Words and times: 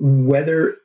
whether 0.00 0.76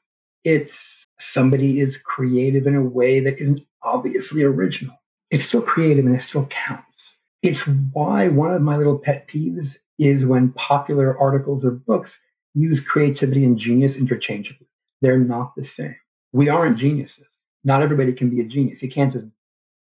it's 0.43 1.05
somebody 1.19 1.79
is 1.79 1.97
creative 1.97 2.67
in 2.67 2.75
a 2.75 2.83
way 2.83 3.21
that 3.21 3.39
isn't 3.39 3.61
obviously 3.81 4.43
original, 4.43 4.95
it's 5.31 5.45
still 5.45 5.61
creative 5.61 6.05
and 6.05 6.15
it 6.15 6.21
still 6.21 6.45
counts. 6.47 7.15
It's 7.41 7.61
why 7.93 8.27
one 8.27 8.53
of 8.53 8.61
my 8.61 8.75
little 8.75 8.99
pet 8.99 9.27
peeves 9.27 9.77
is 9.97 10.25
when 10.25 10.51
popular 10.53 11.17
articles 11.17 11.63
or 11.63 11.71
books 11.71 12.17
use 12.53 12.81
creativity 12.81 13.45
and 13.45 13.57
genius 13.57 13.95
interchangeably. 13.95 14.67
They're 15.01 15.17
not 15.17 15.55
the 15.55 15.63
same. 15.63 15.95
We 16.33 16.49
aren't 16.49 16.77
geniuses. 16.77 17.27
Not 17.63 17.81
everybody 17.81 18.11
can 18.11 18.29
be 18.29 18.41
a 18.41 18.45
genius. 18.45 18.81
You 18.81 18.91
can't 18.91 19.13
just 19.13 19.25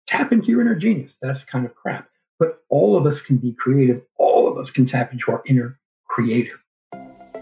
tap 0.08 0.32
into 0.32 0.48
your 0.48 0.62
inner 0.62 0.76
genius. 0.76 1.18
That's 1.22 1.44
kind 1.44 1.66
of 1.66 1.74
crap. 1.76 2.08
But 2.40 2.60
all 2.70 2.96
of 2.96 3.06
us 3.08 3.22
can 3.22 3.38
be 3.38 3.54
creative. 3.54 4.02
All 4.18 4.48
of 4.48 4.58
us 4.58 4.70
can 4.70 4.86
tap 4.86 5.12
into 5.12 5.32
our 5.32 5.42
inner 5.48 5.80
creator. 6.08 6.60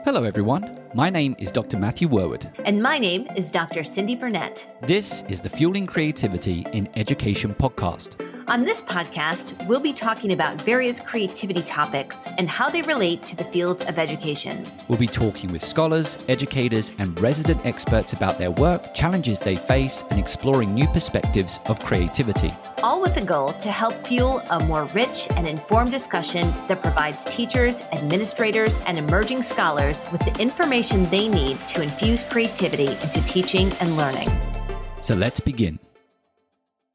Hello, 0.05 0.23
everyone. 0.23 0.80
My 0.93 1.09
name 1.09 1.37
is 1.39 1.53
Dr. 1.53 1.77
Matthew 1.77 2.09
Worwood. 2.09 2.51
And 2.65 2.83
my 2.83 2.99
name 2.99 3.25
is 3.37 3.49
Dr. 3.49 3.79
Cyndi 3.79 4.19
Burnett. 4.19 4.75
This 4.81 5.23
is 5.29 5.39
the 5.39 5.47
Fueling 5.47 5.87
Creativity 5.87 6.65
in 6.73 6.89
Education 6.97 7.55
podcast. 7.57 8.19
On 8.51 8.65
this 8.65 8.81
podcast, 8.81 9.65
we'll 9.65 9.79
be 9.79 9.93
talking 9.93 10.33
about 10.33 10.61
various 10.63 10.99
creativity 10.99 11.61
topics 11.61 12.27
and 12.37 12.49
how 12.49 12.69
they 12.69 12.81
relate 12.81 13.25
to 13.27 13.35
the 13.37 13.45
field 13.45 13.81
of 13.83 13.97
education. 13.97 14.65
We'll 14.89 14.99
be 14.99 15.07
talking 15.07 15.53
with 15.53 15.63
scholars, 15.63 16.17
educators, 16.27 16.91
and 16.97 17.17
resident 17.21 17.65
experts 17.65 18.11
about 18.11 18.39
their 18.39 18.51
work, 18.51 18.93
challenges 18.93 19.39
they 19.39 19.55
face, 19.55 20.03
and 20.09 20.19
exploring 20.19 20.73
new 20.73 20.85
perspectives 20.87 21.61
of 21.67 21.79
creativity. 21.79 22.51
All 22.83 22.99
with 22.99 23.15
the 23.15 23.21
goal 23.21 23.53
to 23.53 23.71
help 23.71 24.05
fuel 24.05 24.41
a 24.49 24.59
more 24.65 24.83
rich 24.87 25.29
and 25.37 25.47
informed 25.47 25.93
discussion 25.93 26.53
that 26.67 26.81
provides 26.81 27.23
teachers, 27.23 27.83
administrators, 27.93 28.81
and 28.81 28.97
emerging 28.97 29.43
scholars 29.43 30.05
with 30.11 30.19
the 30.25 30.41
information 30.41 31.09
they 31.09 31.29
need 31.29 31.57
to 31.69 31.81
infuse 31.81 32.25
creativity 32.25 32.87
into 33.01 33.23
teaching 33.23 33.71
and 33.79 33.95
learning. 33.95 34.29
So 34.99 35.15
let's 35.15 35.39
begin. 35.39 35.79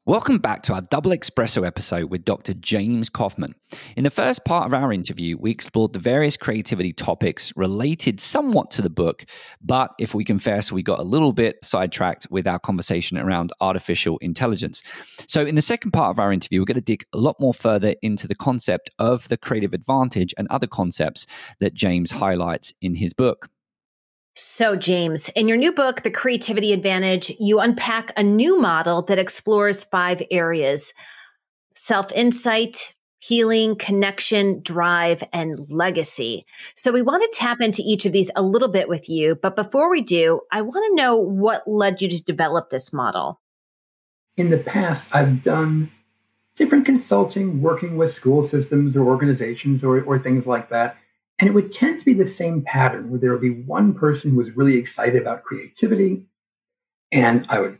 Welcome 0.07 0.37
back 0.37 0.61
to 0.61 0.73
our 0.73 0.79
Double 0.79 1.11
Espresso 1.11 1.67
episode 1.67 2.09
with 2.09 2.23
Dr. 2.23 2.53
James 2.53 3.09
Kaufman. 3.09 3.55
In 3.97 4.05
the 4.05 4.09
first 4.09 4.45
part 4.45 4.65
of 4.65 4.73
our 4.73 4.93
interview, 4.93 5.35
we 5.37 5.51
explored 5.51 5.91
the 5.91 5.99
various 5.99 6.37
creativity 6.37 6.93
topics 6.93 7.51
related 7.57 8.21
somewhat 8.21 8.71
to 8.71 8.81
the 8.81 8.89
book, 8.89 9.25
but 9.61 9.91
if 9.99 10.15
we 10.15 10.23
confess, 10.23 10.71
we 10.71 10.81
got 10.81 10.99
a 10.99 11.03
little 11.03 11.33
bit 11.33 11.57
sidetracked 11.61 12.25
with 12.31 12.47
our 12.47 12.57
conversation 12.57 13.17
around 13.17 13.51
artificial 13.59 14.17
intelligence. 14.19 14.81
So, 15.27 15.45
in 15.45 15.55
the 15.55 15.61
second 15.61 15.91
part 15.91 16.11
of 16.11 16.19
our 16.19 16.31
interview, 16.31 16.61
we're 16.61 16.67
going 16.67 16.75
to 16.75 16.81
dig 16.81 17.03
a 17.11 17.17
lot 17.17 17.35
more 17.41 17.53
further 17.53 17.93
into 18.01 18.29
the 18.29 18.35
concept 18.35 18.89
of 18.99 19.27
the 19.27 19.35
creative 19.35 19.73
advantage 19.73 20.33
and 20.37 20.47
other 20.49 20.67
concepts 20.67 21.25
that 21.59 21.73
James 21.73 22.11
highlights 22.11 22.73
in 22.81 22.95
his 22.95 23.13
book. 23.13 23.49
So, 24.39 24.75
James, 24.75 25.29
in 25.29 25.47
your 25.47 25.57
new 25.57 25.71
book, 25.71 26.03
The 26.03 26.11
Creativity 26.11 26.71
Advantage, 26.71 27.31
you 27.39 27.59
unpack 27.59 28.11
a 28.15 28.21
new 28.21 28.61
model 28.61 29.01
that 29.01 29.17
explores 29.17 29.83
five 29.83 30.21
areas 30.29 30.93
self 31.73 32.11
insight, 32.11 32.93
healing, 33.17 33.75
connection, 33.75 34.61
drive, 34.61 35.23
and 35.33 35.55
legacy. 35.71 36.45
So, 36.75 36.91
we 36.91 37.01
want 37.01 37.23
to 37.23 37.39
tap 37.39 37.61
into 37.61 37.81
each 37.83 38.05
of 38.05 38.11
these 38.11 38.29
a 38.35 38.43
little 38.43 38.67
bit 38.67 38.87
with 38.87 39.09
you. 39.09 39.35
But 39.35 39.55
before 39.55 39.89
we 39.89 40.01
do, 40.01 40.41
I 40.51 40.61
want 40.61 40.85
to 40.85 41.01
know 41.01 41.17
what 41.17 41.67
led 41.67 42.03
you 42.03 42.07
to 42.09 42.23
develop 42.23 42.69
this 42.69 42.93
model. 42.93 43.41
In 44.35 44.51
the 44.51 44.59
past, 44.59 45.03
I've 45.13 45.41
done 45.41 45.89
different 46.55 46.85
consulting, 46.85 47.59
working 47.59 47.97
with 47.97 48.13
school 48.13 48.47
systems 48.47 48.95
or 48.95 49.01
organizations 49.01 49.83
or, 49.83 50.03
or 50.03 50.19
things 50.19 50.45
like 50.45 50.69
that 50.69 50.95
and 51.39 51.47
it 51.47 51.53
would 51.53 51.71
tend 51.71 51.99
to 51.99 52.05
be 52.05 52.13
the 52.13 52.27
same 52.27 52.63
pattern 52.63 53.09
where 53.09 53.19
there 53.19 53.31
would 53.31 53.41
be 53.41 53.61
one 53.61 53.93
person 53.93 54.31
who 54.31 54.37
was 54.37 54.55
really 54.55 54.77
excited 54.77 55.21
about 55.21 55.43
creativity, 55.43 56.25
and 57.11 57.45
I 57.49 57.59
would 57.59 57.79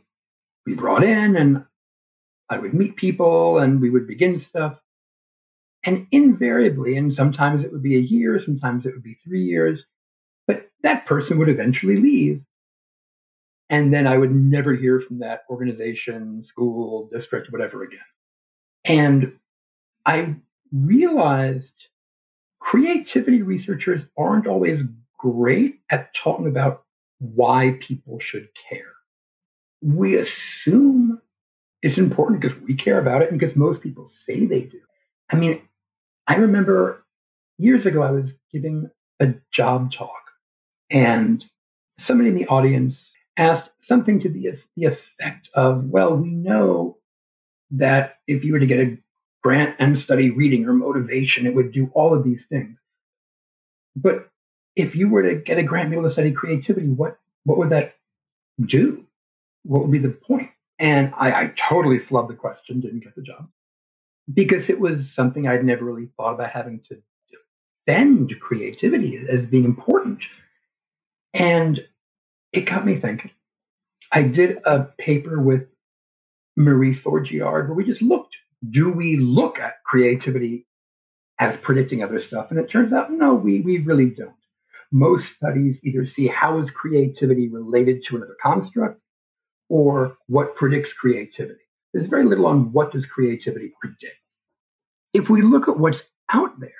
be 0.64 0.74
brought 0.74 1.04
in 1.04 1.36
and 1.36 1.64
I 2.48 2.58
would 2.58 2.74
meet 2.74 2.96
people 2.96 3.58
and 3.58 3.80
we 3.80 3.90
would 3.90 4.06
begin 4.06 4.38
stuff. 4.38 4.78
And 5.84 6.06
invariably, 6.10 6.96
and 6.96 7.14
sometimes 7.14 7.62
it 7.62 7.72
would 7.72 7.82
be 7.82 7.96
a 7.96 8.00
year, 8.00 8.38
sometimes 8.38 8.84
it 8.84 8.94
would 8.94 9.02
be 9.02 9.18
three 9.24 9.44
years, 9.44 9.86
but 10.46 10.68
that 10.82 11.06
person 11.06 11.38
would 11.38 11.48
eventually 11.48 11.96
leave. 11.96 12.42
And 13.70 13.92
then 13.92 14.06
I 14.06 14.18
would 14.18 14.34
never 14.34 14.74
hear 14.74 15.00
from 15.00 15.20
that 15.20 15.42
organization, 15.50 16.42
school, 16.44 17.08
district, 17.12 17.52
whatever 17.52 17.82
again. 17.82 18.00
And 18.84 19.32
I 20.04 20.36
realized 20.72 21.74
creativity 22.68 23.40
researchers 23.40 24.02
aren't 24.18 24.46
always 24.46 24.82
great 25.18 25.80
at 25.90 26.12
talking 26.14 26.46
about 26.46 26.82
why 27.18 27.78
people 27.80 28.20
should 28.20 28.46
care. 28.68 28.92
We 29.80 30.16
assume 30.16 31.18
it's 31.80 31.96
important 31.96 32.42
because 32.42 32.60
we 32.60 32.74
care 32.74 32.98
about 32.98 33.22
it 33.22 33.30
and 33.30 33.40
because 33.40 33.56
most 33.56 33.80
people 33.80 34.04
say 34.04 34.44
they 34.44 34.60
do. 34.60 34.80
I 35.30 35.36
mean, 35.36 35.62
I 36.26 36.34
remember 36.34 37.06
years 37.56 37.86
ago 37.86 38.02
I 38.02 38.10
was 38.10 38.34
giving 38.52 38.90
a 39.18 39.32
job 39.50 39.90
talk 39.90 40.30
and 40.90 41.42
somebody 41.98 42.28
in 42.28 42.34
the 42.34 42.48
audience 42.48 43.14
asked 43.38 43.70
something 43.80 44.20
to 44.20 44.28
the, 44.28 44.58
the 44.76 44.84
effect 44.84 45.48
of, 45.54 45.86
well, 45.86 46.14
we 46.14 46.32
know 46.32 46.98
that 47.70 48.16
if 48.26 48.44
you 48.44 48.52
were 48.52 48.60
to 48.60 48.66
get 48.66 48.80
a 48.80 48.98
grant 49.42 49.76
and 49.78 49.98
study 49.98 50.30
reading 50.30 50.66
or 50.66 50.72
motivation. 50.72 51.46
It 51.46 51.54
would 51.54 51.72
do 51.72 51.90
all 51.94 52.14
of 52.14 52.24
these 52.24 52.46
things. 52.46 52.80
But 53.96 54.28
if 54.76 54.94
you 54.94 55.08
were 55.08 55.22
to 55.22 55.34
get 55.36 55.58
a 55.58 55.62
grant 55.62 55.90
be 55.90 55.96
able 55.96 56.08
to 56.08 56.12
study 56.12 56.32
creativity, 56.32 56.88
what 56.88 57.18
what 57.44 57.58
would 57.58 57.70
that 57.70 57.96
do? 58.64 59.04
What 59.64 59.82
would 59.82 59.90
be 59.90 59.98
the 59.98 60.10
point? 60.10 60.50
And 60.78 61.12
I, 61.16 61.42
I 61.42 61.52
totally 61.56 61.98
flubbed 61.98 62.28
the 62.28 62.34
question, 62.34 62.80
didn't 62.80 63.02
get 63.02 63.16
the 63.16 63.22
job. 63.22 63.48
Because 64.32 64.68
it 64.68 64.78
was 64.78 65.10
something 65.10 65.48
I'd 65.48 65.64
never 65.64 65.84
really 65.84 66.08
thought 66.16 66.34
about 66.34 66.50
having 66.50 66.80
to 66.88 66.98
defend 67.86 68.38
creativity 68.40 69.24
as 69.28 69.46
being 69.46 69.64
important. 69.64 70.24
And 71.32 71.80
it 72.52 72.66
got 72.66 72.84
me 72.84 72.96
thinking. 72.96 73.30
I 74.12 74.22
did 74.22 74.58
a 74.64 74.84
paper 74.98 75.40
with 75.40 75.66
Marie 76.56 76.94
Forgeard 76.94 77.68
where 77.68 77.74
we 77.76 77.84
just 77.84 78.02
looked 78.02 78.27
do 78.70 78.90
we 78.90 79.16
look 79.16 79.58
at 79.58 79.82
creativity 79.84 80.66
as 81.38 81.56
predicting 81.58 82.02
other 82.02 82.18
stuff? 82.18 82.50
And 82.50 82.58
it 82.58 82.68
turns 82.68 82.92
out, 82.92 83.12
no, 83.12 83.34
we, 83.34 83.60
we 83.60 83.78
really 83.78 84.10
don't. 84.10 84.32
Most 84.90 85.36
studies 85.36 85.80
either 85.84 86.04
see 86.06 86.26
how 86.26 86.58
is 86.58 86.70
creativity 86.70 87.48
related 87.48 88.04
to 88.04 88.16
another 88.16 88.36
construct 88.42 89.00
or 89.68 90.16
what 90.26 90.56
predicts 90.56 90.92
creativity. 90.92 91.60
There's 91.92 92.06
very 92.06 92.24
little 92.24 92.46
on 92.46 92.72
what 92.72 92.92
does 92.92 93.06
creativity 93.06 93.72
predict. 93.80 94.16
If 95.12 95.30
we 95.30 95.42
look 95.42 95.68
at 95.68 95.78
what's 95.78 96.02
out 96.32 96.58
there, 96.58 96.70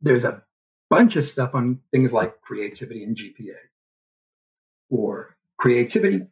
there's 0.00 0.24
a 0.24 0.42
bunch 0.90 1.16
of 1.16 1.26
stuff 1.26 1.54
on 1.54 1.80
things 1.90 2.12
like 2.12 2.40
creativity 2.42 3.04
and 3.04 3.16
GPA 3.16 3.54
or 4.90 5.36
creativity 5.58 6.22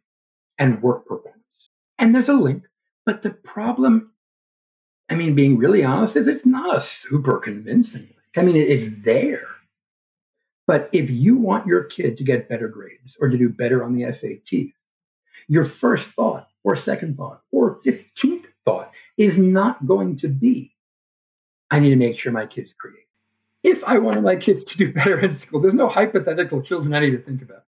and 0.58 0.82
work 0.82 1.06
performance. 1.06 1.70
And 1.98 2.14
there's 2.14 2.28
a 2.28 2.34
link, 2.34 2.64
but 3.06 3.22
the 3.22 3.30
problem 3.30 4.11
I 5.12 5.14
mean, 5.14 5.34
being 5.34 5.58
really 5.58 5.84
honest, 5.84 6.16
is 6.16 6.26
it's 6.26 6.46
not 6.46 6.74
a 6.74 6.80
super 6.80 7.36
convincing. 7.38 8.08
I 8.34 8.40
mean, 8.40 8.56
it's 8.56 8.88
there. 9.04 9.46
But 10.66 10.88
if 10.94 11.10
you 11.10 11.36
want 11.36 11.66
your 11.66 11.84
kid 11.84 12.16
to 12.16 12.24
get 12.24 12.48
better 12.48 12.66
grades 12.66 13.14
or 13.20 13.28
to 13.28 13.36
do 13.36 13.50
better 13.50 13.84
on 13.84 13.94
the 13.94 14.04
SATs, 14.04 14.72
your 15.48 15.66
first 15.66 16.12
thought 16.12 16.48
or 16.64 16.76
second 16.76 17.18
thought 17.18 17.42
or 17.50 17.78
15th 17.82 18.44
thought 18.64 18.90
is 19.18 19.36
not 19.36 19.84
going 19.84 20.16
to 20.16 20.28
be, 20.28 20.72
I 21.70 21.78
need 21.78 21.90
to 21.90 21.96
make 21.96 22.18
sure 22.18 22.32
my 22.32 22.46
kids 22.46 22.72
create. 22.72 23.04
If 23.62 23.84
I 23.84 23.98
wanted 23.98 24.22
my 24.22 24.36
kids 24.36 24.64
to 24.64 24.78
do 24.78 24.94
better 24.94 25.20
in 25.20 25.36
school, 25.36 25.60
there's 25.60 25.74
no 25.74 25.90
hypothetical 25.90 26.62
children 26.62 26.94
I 26.94 27.00
need 27.00 27.10
to 27.10 27.22
think 27.22 27.42
about. 27.42 27.64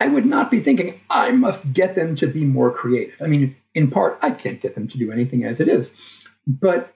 I 0.00 0.06
would 0.06 0.24
not 0.24 0.50
be 0.50 0.62
thinking, 0.62 1.02
I 1.10 1.32
must 1.32 1.70
get 1.74 1.94
them 1.94 2.16
to 2.16 2.26
be 2.26 2.44
more 2.46 2.70
creative. 2.70 3.16
I 3.20 3.26
mean, 3.26 3.56
in 3.74 3.90
part, 3.90 4.18
I 4.22 4.30
can't 4.30 4.62
get 4.62 4.74
them 4.74 4.88
to 4.88 4.96
do 4.96 5.12
anything 5.12 5.44
as 5.44 5.60
it 5.60 5.68
is. 5.68 5.90
But 6.46 6.92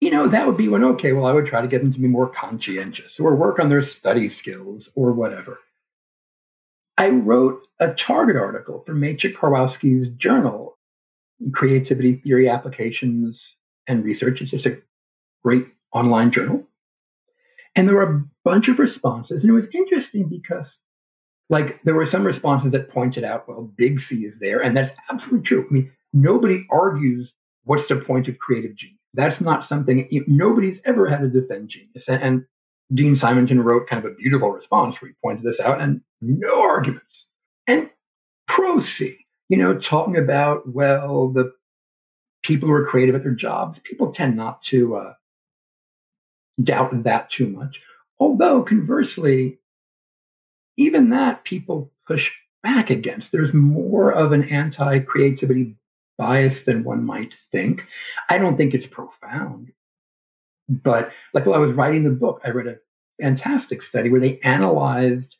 you 0.00 0.10
know, 0.10 0.28
that 0.28 0.46
would 0.46 0.56
be 0.56 0.68
when, 0.68 0.84
okay, 0.84 1.12
well, 1.12 1.26
I 1.26 1.32
would 1.32 1.46
try 1.46 1.60
to 1.60 1.68
get 1.68 1.82
them 1.82 1.92
to 1.92 1.98
be 1.98 2.06
more 2.06 2.28
conscientious 2.28 3.18
or 3.18 3.34
work 3.34 3.58
on 3.58 3.68
their 3.68 3.82
study 3.82 4.28
skills 4.28 4.88
or 4.94 5.12
whatever. 5.12 5.58
I 6.96 7.08
wrote 7.08 7.62
a 7.80 7.94
target 7.94 8.36
article 8.36 8.82
for 8.86 8.94
Maciej 8.94 9.34
Karwowski's 9.34 10.08
journal, 10.16 10.78
Creativity 11.52 12.16
Theory 12.16 12.48
Applications 12.48 13.56
and 13.86 14.04
Research. 14.04 14.40
It's 14.40 14.50
just 14.50 14.66
a 14.66 14.78
great 15.44 15.66
online 15.92 16.30
journal. 16.30 16.64
And 17.74 17.86
there 17.86 17.96
were 17.96 18.02
a 18.02 18.24
bunch 18.44 18.68
of 18.68 18.78
responses. 18.78 19.42
And 19.42 19.50
it 19.50 19.54
was 19.54 19.68
interesting 19.72 20.28
because, 20.28 20.78
like, 21.50 21.80
there 21.84 21.94
were 21.94 22.06
some 22.06 22.24
responses 22.24 22.72
that 22.72 22.90
pointed 22.90 23.24
out, 23.24 23.48
well, 23.48 23.72
big 23.76 24.00
C 24.00 24.24
is 24.24 24.38
there. 24.38 24.60
And 24.60 24.76
that's 24.76 24.94
absolutely 25.10 25.42
true. 25.42 25.66
I 25.68 25.72
mean, 25.72 25.92
nobody 26.12 26.66
argues 26.70 27.32
what's 27.68 27.86
the 27.86 27.96
point 27.96 28.28
of 28.28 28.38
creative 28.38 28.74
genius? 28.74 28.98
That's 29.14 29.40
not 29.40 29.64
something 29.64 30.08
nobody's 30.26 30.80
ever 30.84 31.06
had 31.06 31.20
to 31.20 31.28
defend 31.28 31.68
genius. 31.68 32.08
And, 32.08 32.22
and 32.22 32.44
Dean 32.94 33.14
Simonton 33.14 33.60
wrote 33.60 33.88
kind 33.88 34.04
of 34.04 34.10
a 34.10 34.14
beautiful 34.14 34.50
response 34.50 35.00
where 35.00 35.10
he 35.10 35.14
pointed 35.22 35.44
this 35.44 35.60
out 35.60 35.80
and 35.80 36.00
no 36.22 36.62
arguments. 36.62 37.26
And 37.66 37.90
pro 38.46 38.80
C, 38.80 39.18
you 39.50 39.58
know, 39.58 39.78
talking 39.78 40.16
about, 40.16 40.72
well, 40.72 41.28
the 41.28 41.52
people 42.42 42.68
who 42.68 42.74
are 42.74 42.86
creative 42.86 43.14
at 43.14 43.22
their 43.22 43.32
jobs, 43.32 43.78
people 43.80 44.12
tend 44.12 44.36
not 44.36 44.62
to 44.64 44.96
uh, 44.96 45.12
doubt 46.62 47.02
that 47.02 47.30
too 47.30 47.48
much. 47.48 47.80
Although, 48.18 48.62
conversely, 48.62 49.58
even 50.78 51.10
that 51.10 51.44
people 51.44 51.92
push 52.06 52.30
back 52.62 52.88
against. 52.88 53.30
There's 53.30 53.52
more 53.52 54.10
of 54.10 54.32
an 54.32 54.44
anti 54.44 55.00
creativity 55.00 55.76
bias 56.18 56.62
than 56.64 56.84
one 56.84 57.04
might 57.06 57.34
think. 57.52 57.86
I 58.28 58.38
don't 58.38 58.56
think 58.58 58.74
it's 58.74 58.86
profound. 58.86 59.72
But 60.68 61.12
like 61.34 61.46
while 61.46 61.56
I 61.56 61.60
was 61.64 61.72
writing 61.72 62.04
the 62.04 62.10
book, 62.10 62.40
I 62.44 62.50
read 62.50 62.66
a 62.66 62.78
fantastic 63.22 63.82
study 63.82 64.10
where 64.10 64.20
they 64.20 64.40
analyzed 64.44 65.36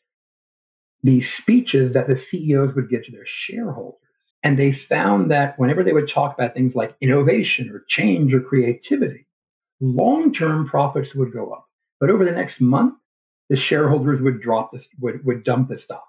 the 1.03 1.21
speeches 1.23 1.93
that 1.95 2.09
the 2.09 2.17
CEOs 2.17 2.75
would 2.75 2.91
give 2.91 3.05
to 3.07 3.13
their 3.13 3.27
shareholders. 3.27 4.01
And 4.43 4.59
they 4.59 4.73
found 4.73 5.31
that 5.31 5.59
whenever 5.59 5.85
they 5.85 5.93
would 5.93 6.09
talk 6.09 6.35
about 6.35 6.55
things 6.55 6.75
like 6.77 6.97
innovation 7.01 7.71
or 7.71 7.85
change 7.89 8.35
or 8.35 8.41
creativity, 8.41 9.27
long 9.81 10.33
term 10.33 10.69
profits 10.69 11.15
would 11.15 11.33
go 11.33 11.53
up. 11.53 11.67
But 12.01 12.11
over 12.11 12.25
the 12.25 12.33
next 12.33 12.61
month, 12.61 12.95
the 13.51 13.57
shareholders 13.57 14.23
would 14.23 14.41
drop 14.41 14.73
this, 14.73 14.89
would, 15.01 15.25
would 15.25 15.45
dump 15.45 15.71
the 15.71 15.79
stock. 15.79 16.07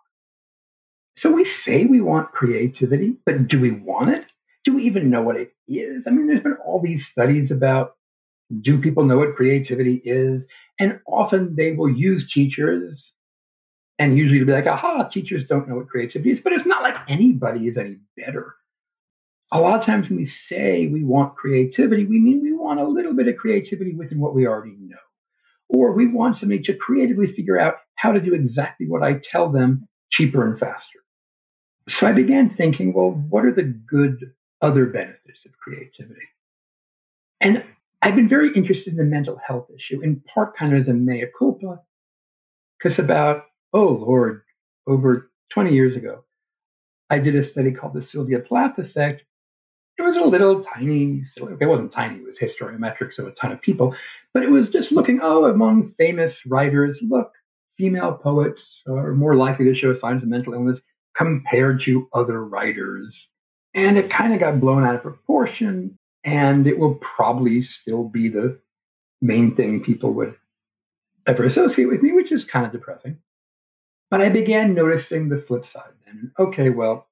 So 1.17 1.31
we 1.31 1.45
say 1.45 1.85
we 1.85 2.01
want 2.01 2.31
creativity, 2.31 3.17
but 3.25 3.47
do 3.47 3.59
we 3.59 3.71
want 3.71 4.11
it? 4.11 4.25
Do 4.69 4.75
we 4.75 4.83
even 4.83 5.09
know 5.09 5.23
what 5.23 5.35
it 5.35 5.51
is? 5.67 6.05
I 6.05 6.11
mean, 6.11 6.27
there's 6.27 6.43
been 6.43 6.55
all 6.63 6.79
these 6.79 7.07
studies 7.07 7.49
about 7.49 7.93
do 8.61 8.79
people 8.79 9.03
know 9.03 9.17
what 9.17 9.35
creativity 9.35 9.99
is? 10.03 10.45
And 10.79 10.99
often 11.07 11.55
they 11.55 11.71
will 11.71 11.89
use 11.89 12.31
teachers 12.31 13.11
and 13.97 14.15
usually 14.15 14.43
be 14.43 14.51
like, 14.51 14.67
aha, 14.67 15.07
teachers 15.07 15.43
don't 15.45 15.67
know 15.67 15.77
what 15.77 15.89
creativity 15.89 16.29
is. 16.29 16.39
But 16.39 16.53
it's 16.53 16.67
not 16.67 16.83
like 16.83 16.97
anybody 17.07 17.67
is 17.67 17.77
any 17.77 17.97
better. 18.15 18.53
A 19.51 19.59
lot 19.59 19.79
of 19.79 19.83
times 19.83 20.07
when 20.07 20.19
we 20.19 20.25
say 20.25 20.85
we 20.85 21.03
want 21.03 21.35
creativity, 21.35 22.05
we 22.05 22.19
mean 22.19 22.43
we 22.43 22.53
want 22.53 22.79
a 22.79 22.87
little 22.87 23.15
bit 23.15 23.27
of 23.27 23.37
creativity 23.37 23.95
within 23.95 24.19
what 24.19 24.35
we 24.35 24.45
already 24.45 24.77
know. 24.79 24.97
Or 25.67 25.93
we 25.93 26.05
want 26.05 26.37
somebody 26.37 26.61
to 26.61 26.75
creatively 26.75 27.33
figure 27.33 27.59
out 27.59 27.77
how 27.95 28.11
to 28.11 28.21
do 28.21 28.35
exactly 28.35 28.87
what 28.87 29.01
I 29.01 29.13
tell 29.13 29.49
them 29.49 29.87
cheaper 30.11 30.45
and 30.45 30.59
faster. 30.59 30.99
So 31.87 32.05
I 32.05 32.11
began 32.11 32.51
thinking, 32.51 32.93
well, 32.93 33.09
what 33.09 33.45
are 33.45 33.51
the 33.51 33.63
good 33.63 34.31
other 34.61 34.85
benefits 34.85 35.45
of 35.45 35.57
creativity? 35.57 36.21
And 37.41 37.63
I've 38.01 38.15
been 38.15 38.29
very 38.29 38.53
interested 38.53 38.93
in 38.93 38.97
the 38.97 39.03
mental 39.03 39.39
health 39.45 39.69
issue, 39.75 40.01
in 40.01 40.21
part 40.21 40.57
kind 40.57 40.73
of 40.73 40.79
as 40.79 40.87
a 40.87 40.93
mea 40.93 41.25
culpa, 41.37 41.81
because 42.77 42.99
about, 42.99 43.45
oh 43.73 43.87
Lord, 43.87 44.43
over 44.87 45.31
20 45.51 45.73
years 45.73 45.95
ago, 45.95 46.23
I 47.09 47.19
did 47.19 47.35
a 47.35 47.43
study 47.43 47.71
called 47.71 47.93
the 47.93 48.01
Sylvia 48.01 48.39
Plath 48.39 48.77
effect. 48.77 49.23
It 49.97 50.03
was 50.03 50.15
a 50.15 50.21
little 50.21 50.63
tiny, 50.63 51.23
it 51.35 51.67
wasn't 51.67 51.91
tiny, 51.91 52.19
it 52.19 52.25
was 52.25 52.37
historiometrics 52.37 53.19
of 53.19 53.27
a 53.27 53.31
ton 53.31 53.51
of 53.51 53.61
people, 53.61 53.95
but 54.33 54.43
it 54.43 54.49
was 54.49 54.69
just 54.69 54.91
looking, 54.93 55.19
oh, 55.21 55.45
among 55.45 55.93
famous 55.97 56.45
writers, 56.45 56.99
look, 57.01 57.33
female 57.77 58.13
poets 58.13 58.81
are 58.87 59.13
more 59.13 59.35
likely 59.35 59.65
to 59.65 59.75
show 59.75 59.93
signs 59.93 60.23
of 60.23 60.29
mental 60.29 60.53
illness 60.53 60.81
compared 61.17 61.81
to 61.81 62.07
other 62.13 62.45
writers. 62.45 63.27
And 63.73 63.97
it 63.97 64.09
kind 64.09 64.33
of 64.33 64.39
got 64.39 64.59
blown 64.59 64.83
out 64.83 64.95
of 64.95 65.01
proportion 65.01 65.97
and 66.23 66.67
it 66.67 66.77
will 66.77 66.95
probably 66.95 67.61
still 67.61 68.03
be 68.03 68.29
the 68.29 68.59
main 69.21 69.55
thing 69.55 69.83
people 69.83 70.13
would 70.13 70.35
ever 71.27 71.43
associate 71.43 71.87
with 71.87 72.01
me, 72.01 72.11
which 72.11 72.31
is 72.31 72.43
kind 72.43 72.65
of 72.65 72.71
depressing. 72.71 73.17
But 74.09 74.21
I 74.21 74.29
began 74.29 74.73
noticing 74.73 75.29
the 75.29 75.41
flip 75.41 75.65
side 75.65 75.91
then. 76.05 76.31
Okay, 76.39 76.69
well, 76.69 77.07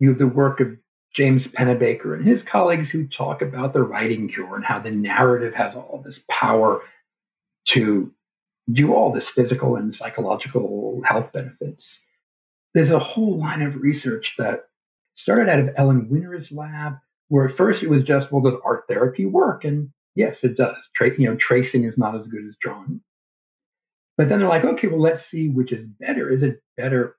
you 0.00 0.08
have 0.08 0.18
the 0.18 0.26
work 0.26 0.60
of 0.60 0.76
James 1.14 1.46
Pennebaker 1.46 2.16
and 2.16 2.26
his 2.26 2.42
colleagues 2.42 2.90
who 2.90 3.06
talk 3.06 3.40
about 3.40 3.72
the 3.72 3.82
writing 3.82 4.28
cure 4.28 4.56
and 4.56 4.64
how 4.64 4.80
the 4.80 4.90
narrative 4.90 5.54
has 5.54 5.76
all 5.76 6.02
this 6.04 6.20
power 6.28 6.82
to 7.66 8.12
do 8.72 8.92
all 8.92 9.12
this 9.12 9.28
physical 9.28 9.76
and 9.76 9.94
psychological 9.94 11.00
health 11.04 11.32
benefits. 11.32 12.00
There's 12.72 12.90
a 12.90 12.98
whole 12.98 13.38
line 13.38 13.62
of 13.62 13.76
research 13.76 14.34
that 14.38 14.64
started 15.14 15.48
out 15.50 15.60
of 15.60 15.70
Ellen 15.76 16.08
Winner's 16.10 16.50
lab 16.52 16.94
where 17.28 17.48
at 17.48 17.56
first 17.56 17.82
it 17.82 17.90
was 17.90 18.02
just, 18.02 18.30
well, 18.30 18.42
does 18.42 18.60
art 18.64 18.84
therapy 18.88 19.26
work? 19.26 19.64
And 19.64 19.90
yes, 20.14 20.44
it 20.44 20.56
does. 20.56 20.76
Tra- 20.94 21.18
you 21.18 21.28
know, 21.28 21.36
tracing 21.36 21.84
is 21.84 21.98
not 21.98 22.14
as 22.14 22.26
good 22.26 22.46
as 22.46 22.56
drawing. 22.60 23.00
But 24.16 24.28
then 24.28 24.38
they're 24.38 24.48
like, 24.48 24.64
okay, 24.64 24.86
well, 24.86 25.00
let's 25.00 25.24
see 25.24 25.48
which 25.48 25.72
is 25.72 25.84
better. 25.98 26.30
Is 26.30 26.42
it 26.42 26.62
better 26.76 27.16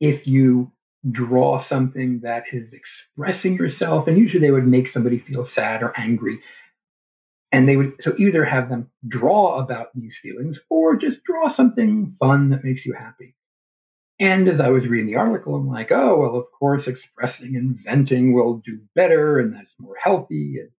if 0.00 0.26
you 0.26 0.72
draw 1.10 1.62
something 1.62 2.20
that 2.20 2.44
is 2.52 2.72
expressing 2.72 3.54
yourself? 3.54 4.08
And 4.08 4.18
usually 4.18 4.40
they 4.40 4.50
would 4.50 4.66
make 4.66 4.88
somebody 4.88 5.18
feel 5.18 5.44
sad 5.44 5.82
or 5.82 5.92
angry. 5.96 6.40
And 7.52 7.68
they 7.68 7.76
would 7.76 7.94
so 8.00 8.14
either 8.18 8.44
have 8.44 8.68
them 8.68 8.90
draw 9.06 9.60
about 9.60 9.88
these 9.94 10.18
feelings 10.18 10.58
or 10.68 10.96
just 10.96 11.22
draw 11.22 11.48
something 11.48 12.16
fun 12.18 12.50
that 12.50 12.64
makes 12.64 12.84
you 12.84 12.92
happy. 12.92 13.35
And 14.18 14.48
as 14.48 14.60
I 14.60 14.68
was 14.68 14.86
reading 14.86 15.08
the 15.08 15.16
article, 15.16 15.54
I'm 15.54 15.68
like, 15.68 15.92
oh, 15.92 16.18
well, 16.18 16.36
of 16.36 16.46
course, 16.58 16.86
expressing 16.86 17.54
and 17.56 17.78
venting 17.84 18.32
will 18.32 18.62
do 18.64 18.80
better 18.94 19.38
and 19.38 19.54
that's 19.54 19.74
more 19.78 19.96
healthy. 20.02 20.58
And, 20.60 20.70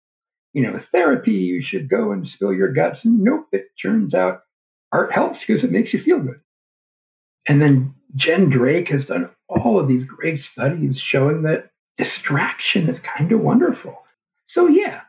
you 0.53 0.63
know, 0.63 0.79
therapy, 0.91 1.33
you 1.33 1.61
should 1.61 1.87
go 1.89 2.11
and 2.11 2.27
spill 2.27 2.53
your 2.53 2.71
guts. 2.73 3.05
And 3.05 3.19
nope, 3.19 3.47
it 3.51 3.67
turns 3.79 4.15
out 4.15 4.41
art 4.91 5.11
helps 5.11 5.41
because 5.41 5.63
it 5.63 5.71
makes 5.71 5.93
you 5.93 6.01
feel 6.01 6.19
good. 6.19 6.39
And 7.47 7.61
then 7.61 7.93
Jen 8.15 8.49
Drake 8.49 8.89
has 8.89 9.05
done 9.05 9.29
all 9.47 9.79
of 9.79 9.87
these 9.87 10.05
great 10.05 10.39
studies 10.39 10.97
showing 10.97 11.43
that 11.43 11.69
distraction 11.97 12.89
is 12.89 12.99
kind 12.99 13.31
of 13.31 13.41
wonderful. 13.41 13.97
So, 14.45 14.67
yeah, 14.67 15.01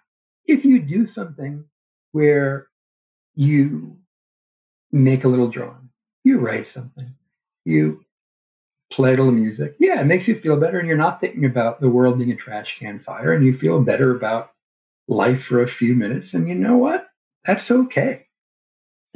if 0.47 0.65
you 0.65 0.81
do 0.81 1.07
something 1.07 1.65
where 2.13 2.69
you 3.35 3.97
make 4.93 5.25
a 5.25 5.29
little 5.29 5.49
drawing, 5.49 5.91
you 6.25 6.39
write 6.39 6.69
something, 6.69 7.15
you 7.65 8.05
play 8.91 9.11
a 9.11 9.17
little 9.17 9.33
music. 9.33 9.77
Yeah, 9.79 10.01
it 10.01 10.07
makes 10.07 10.29
you 10.29 10.41
feel 10.41 10.59
better, 10.59 10.79
and 10.79 10.89
you're 10.89 10.97
not 10.97 11.21
thinking 11.21 11.45
about 11.45 11.81
the 11.81 11.91
world 11.91 12.19
being 12.19 12.33
a 12.33 12.37
trash 12.37 12.79
can 12.79 13.01
fire, 13.01 13.33
and 13.33 13.45
you 13.45 13.57
feel 13.57 13.81
better 13.83 14.15
about 14.17 14.53
life 15.09 15.45
for 15.45 15.63
a 15.63 15.69
few 15.69 15.95
minutes. 15.95 16.35
And 16.35 16.49
you 16.49 16.57
know 16.57 16.79
what? 16.79 17.09
That's 17.47 17.71
okay. 17.71 18.28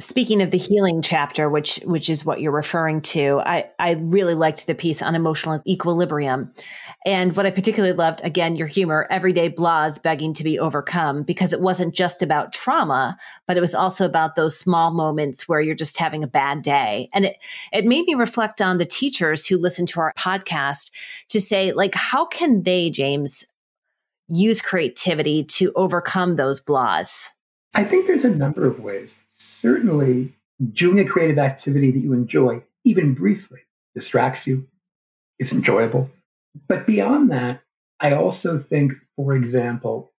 Speaking 0.03 0.41
of 0.41 0.51
the 0.51 0.57
healing 0.57 1.01
chapter, 1.01 1.49
which 1.49 1.77
which 1.85 2.09
is 2.09 2.25
what 2.25 2.41
you're 2.41 2.51
referring 2.51 2.99
to, 3.03 3.39
I, 3.39 3.69
I 3.79 3.93
really 3.93 4.35
liked 4.35 4.67
the 4.67 4.75
piece 4.75 5.01
on 5.01 5.15
emotional 5.15 5.61
equilibrium. 5.65 6.51
And 7.05 7.37
what 7.37 7.45
I 7.45 7.51
particularly 7.51 7.95
loved, 7.95 8.19
again, 8.21 8.57
your 8.57 8.67
humor, 8.67 9.07
everyday 9.09 9.49
blahs 9.49 10.03
begging 10.03 10.33
to 10.33 10.43
be 10.43 10.59
overcome, 10.59 11.23
because 11.23 11.53
it 11.53 11.61
wasn't 11.61 11.95
just 11.95 12.21
about 12.21 12.51
trauma, 12.51 13.17
but 13.47 13.55
it 13.55 13.61
was 13.61 13.73
also 13.73 14.05
about 14.05 14.35
those 14.35 14.59
small 14.59 14.91
moments 14.91 15.47
where 15.47 15.61
you're 15.61 15.73
just 15.73 15.97
having 15.97 16.21
a 16.21 16.27
bad 16.27 16.63
day. 16.63 17.07
And 17.13 17.23
it, 17.23 17.37
it 17.71 17.85
made 17.85 18.05
me 18.05 18.13
reflect 18.15 18.61
on 18.61 18.79
the 18.79 18.85
teachers 18.85 19.47
who 19.47 19.57
listen 19.57 19.85
to 19.85 20.01
our 20.01 20.13
podcast 20.17 20.91
to 21.29 21.39
say, 21.39 21.71
like, 21.71 21.95
how 21.95 22.25
can 22.25 22.63
they, 22.63 22.89
James, 22.89 23.45
use 24.27 24.61
creativity 24.61 25.45
to 25.45 25.71
overcome 25.77 26.35
those 26.35 26.61
blahs? 26.61 27.29
I 27.73 27.85
think 27.85 28.05
there's 28.05 28.25
a 28.25 28.29
number 28.29 28.67
of 28.67 28.81
ways. 28.81 29.15
Certainly, 29.63 30.35
doing 30.73 30.99
a 30.99 31.05
creative 31.05 31.39
activity 31.39 31.89
that 31.89 31.99
you 31.99 32.13
enjoy, 32.13 32.61
even 32.83 33.15
briefly, 33.15 33.61
distracts 33.95 34.45
you, 34.45 34.67
is 35.39 35.51
enjoyable 35.51 36.11
but 36.67 36.85
beyond 36.85 37.31
that, 37.31 37.61
I 37.99 38.13
also 38.13 38.59
think, 38.59 38.93
for 39.15 39.35
example, 39.35 40.11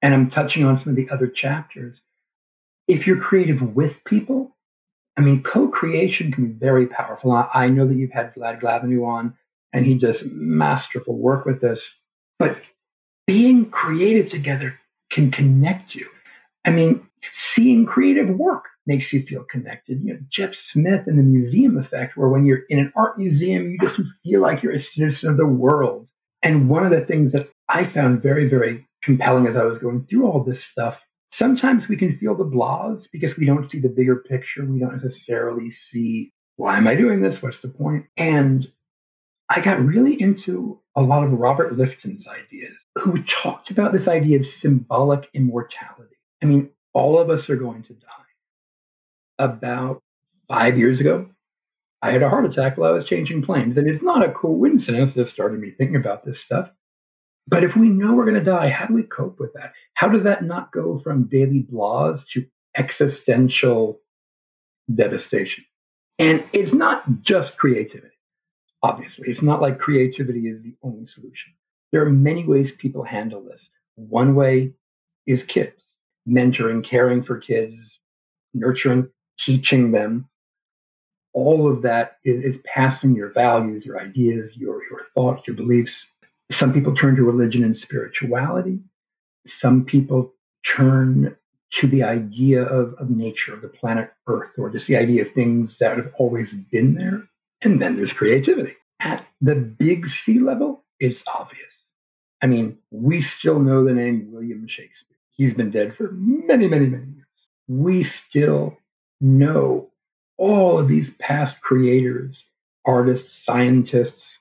and 0.00 0.14
I'm 0.14 0.30
touching 0.30 0.64
on 0.64 0.78
some 0.78 0.90
of 0.90 0.96
the 0.96 1.08
other 1.10 1.26
chapters, 1.26 2.00
if 2.88 3.06
you're 3.06 3.20
creative 3.20 3.62
with 3.74 4.02
people, 4.04 4.56
I 5.16 5.20
mean, 5.20 5.42
co 5.42 5.68
creation 5.68 6.32
can 6.32 6.46
be 6.46 6.52
very 6.52 6.86
powerful. 6.86 7.32
I 7.32 7.68
know 7.68 7.86
that 7.86 7.94
you've 7.94 8.12
had 8.12 8.34
Vlad 8.34 8.60
Glaveanu 8.60 9.06
on, 9.06 9.36
and 9.72 9.86
he 9.86 9.94
does 9.94 10.24
masterful 10.26 11.16
work 11.16 11.44
with 11.46 11.60
this. 11.60 11.94
But 12.38 12.60
being 13.26 13.70
creative 13.70 14.30
together 14.30 14.78
can 15.10 15.30
connect 15.30 15.94
you. 15.94 16.08
I 16.64 16.70
mean, 16.70 17.06
seeing 17.32 17.86
creative 17.86 18.28
work 18.30 18.64
makes 18.86 19.12
you 19.12 19.22
feel 19.24 19.44
connected. 19.44 20.02
You 20.02 20.14
know, 20.14 20.20
Jeff 20.28 20.54
Smith 20.54 21.06
and 21.06 21.18
the 21.18 21.22
museum 21.22 21.78
effect, 21.78 22.16
where 22.16 22.28
when 22.28 22.44
you're 22.44 22.62
in 22.68 22.78
an 22.78 22.92
art 22.96 23.18
museum, 23.18 23.70
you 23.70 23.78
just 23.78 24.00
feel 24.24 24.40
like 24.40 24.62
you're 24.62 24.72
a 24.72 24.80
citizen 24.80 25.30
of 25.30 25.36
the 25.36 25.46
world. 25.46 26.08
And 26.42 26.68
one 26.68 26.84
of 26.84 26.90
the 26.90 27.04
things 27.06 27.32
that 27.32 27.48
I 27.68 27.84
found 27.84 28.22
very, 28.22 28.48
very 28.48 28.86
compelling 29.02 29.46
as 29.46 29.56
I 29.56 29.64
was 29.64 29.78
going 29.78 30.06
through 30.06 30.26
all 30.26 30.42
this 30.42 30.64
stuff, 30.64 31.00
sometimes 31.30 31.88
we 31.88 31.96
can 31.96 32.18
feel 32.18 32.34
the 32.34 32.44
blahs 32.44 33.06
because 33.12 33.36
we 33.36 33.46
don't 33.46 33.70
see 33.70 33.78
the 33.78 33.88
bigger 33.88 34.16
picture. 34.16 34.64
We 34.64 34.80
don't 34.80 35.02
necessarily 35.02 35.70
see 35.70 36.32
why 36.56 36.76
am 36.76 36.86
I 36.86 36.94
doing 36.94 37.20
this? 37.20 37.42
What's 37.42 37.60
the 37.60 37.68
point? 37.68 38.06
And 38.16 38.70
I 39.48 39.60
got 39.60 39.84
really 39.84 40.20
into 40.20 40.80
a 40.96 41.02
lot 41.02 41.24
of 41.24 41.32
Robert 41.32 41.76
Lifton's 41.76 42.26
ideas, 42.26 42.76
who 42.98 43.22
talked 43.24 43.70
about 43.70 43.92
this 43.92 44.06
idea 44.08 44.38
of 44.38 44.46
symbolic 44.46 45.28
immortality. 45.34 46.16
I 46.42 46.46
mean, 46.46 46.70
all 46.92 47.18
of 47.18 47.30
us 47.30 47.48
are 47.48 47.56
going 47.56 47.82
to 47.84 47.94
die 47.94 48.08
about 49.42 50.02
five 50.48 50.78
years 50.78 51.00
ago, 51.00 51.28
I 52.00 52.10
had 52.10 52.22
a 52.22 52.28
heart 52.28 52.44
attack 52.44 52.76
while 52.76 52.90
I 52.90 52.94
was 52.94 53.04
changing 53.04 53.42
planes. 53.42 53.76
And 53.76 53.88
it's 53.88 54.02
not 54.02 54.24
a 54.24 54.32
coincidence 54.32 55.14
that 55.14 55.28
started 55.28 55.60
me 55.60 55.70
thinking 55.70 55.96
about 55.96 56.24
this 56.24 56.40
stuff. 56.40 56.70
But 57.48 57.64
if 57.64 57.76
we 57.76 57.88
know 57.88 58.14
we're 58.14 58.24
going 58.24 58.42
to 58.42 58.50
die, 58.50 58.68
how 58.68 58.86
do 58.86 58.94
we 58.94 59.02
cope 59.02 59.40
with 59.40 59.52
that? 59.54 59.72
How 59.94 60.08
does 60.08 60.24
that 60.24 60.44
not 60.44 60.72
go 60.72 60.98
from 60.98 61.24
daily 61.24 61.66
blahs 61.70 62.26
to 62.32 62.46
existential 62.76 64.00
devastation? 64.92 65.64
And 66.18 66.44
it's 66.52 66.72
not 66.72 67.22
just 67.22 67.56
creativity, 67.56 68.14
obviously. 68.82 69.28
It's 69.28 69.42
not 69.42 69.60
like 69.60 69.78
creativity 69.78 70.48
is 70.48 70.62
the 70.62 70.74
only 70.82 71.06
solution. 71.06 71.52
There 71.90 72.02
are 72.02 72.10
many 72.10 72.44
ways 72.46 72.70
people 72.70 73.02
handle 73.02 73.42
this. 73.42 73.70
One 73.96 74.34
way 74.34 74.72
is 75.26 75.42
kids, 75.42 75.82
mentoring, 76.28 76.84
caring 76.84 77.22
for 77.22 77.38
kids, 77.38 77.98
nurturing, 78.54 79.08
teaching 79.38 79.92
them. 79.92 80.28
All 81.34 81.70
of 81.70 81.82
that 81.82 82.18
is, 82.24 82.56
is 82.56 82.62
passing 82.64 83.14
your 83.14 83.32
values, 83.32 83.86
your 83.86 83.98
ideas, 84.00 84.52
your, 84.56 84.82
your 84.90 85.06
thoughts, 85.14 85.46
your 85.46 85.56
beliefs. 85.56 86.06
Some 86.50 86.72
people 86.72 86.94
turn 86.94 87.16
to 87.16 87.22
religion 87.22 87.64
and 87.64 87.76
spirituality. 87.76 88.78
Some 89.46 89.84
people 89.84 90.34
turn 90.76 91.36
to 91.72 91.86
the 91.86 92.02
idea 92.02 92.62
of, 92.62 92.94
of 92.98 93.08
nature, 93.08 93.54
of 93.54 93.62
the 93.62 93.68
planet 93.68 94.12
Earth, 94.26 94.50
or 94.58 94.68
just 94.68 94.86
the 94.86 94.96
idea 94.96 95.22
of 95.22 95.32
things 95.32 95.78
that 95.78 95.96
have 95.96 96.12
always 96.18 96.52
been 96.52 96.94
there. 96.94 97.22
And 97.62 97.80
then 97.80 97.96
there's 97.96 98.12
creativity. 98.12 98.76
At 99.00 99.26
the 99.40 99.54
big 99.54 100.06
C 100.08 100.38
level, 100.38 100.84
it's 101.00 101.22
obvious. 101.26 101.72
I 102.42 102.46
mean, 102.46 102.76
we 102.90 103.22
still 103.22 103.58
know 103.58 103.84
the 103.84 103.94
name 103.94 104.28
William 104.32 104.66
Shakespeare. 104.66 105.16
He's 105.30 105.54
been 105.54 105.70
dead 105.70 105.96
for 105.96 106.10
many, 106.12 106.68
many, 106.68 106.86
many 106.86 107.06
years. 107.06 107.26
We 107.68 108.02
still 108.02 108.76
know 109.22 109.90
all 110.36 110.78
of 110.78 110.88
these 110.88 111.10
past 111.18 111.60
creators, 111.60 112.44
artists, 112.84 113.32
scientists, 113.32 114.40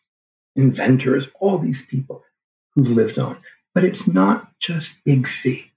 inventors, 0.56 1.28
all 1.40 1.58
these 1.58 1.82
people 1.84 2.24
who've 2.74 2.90
lived 2.90 3.20
on. 3.20 3.38
But 3.74 3.86
it's 3.86 4.08
not 4.08 4.52
just 4.60 4.92
big 5.06 5.28
C. 5.28 5.72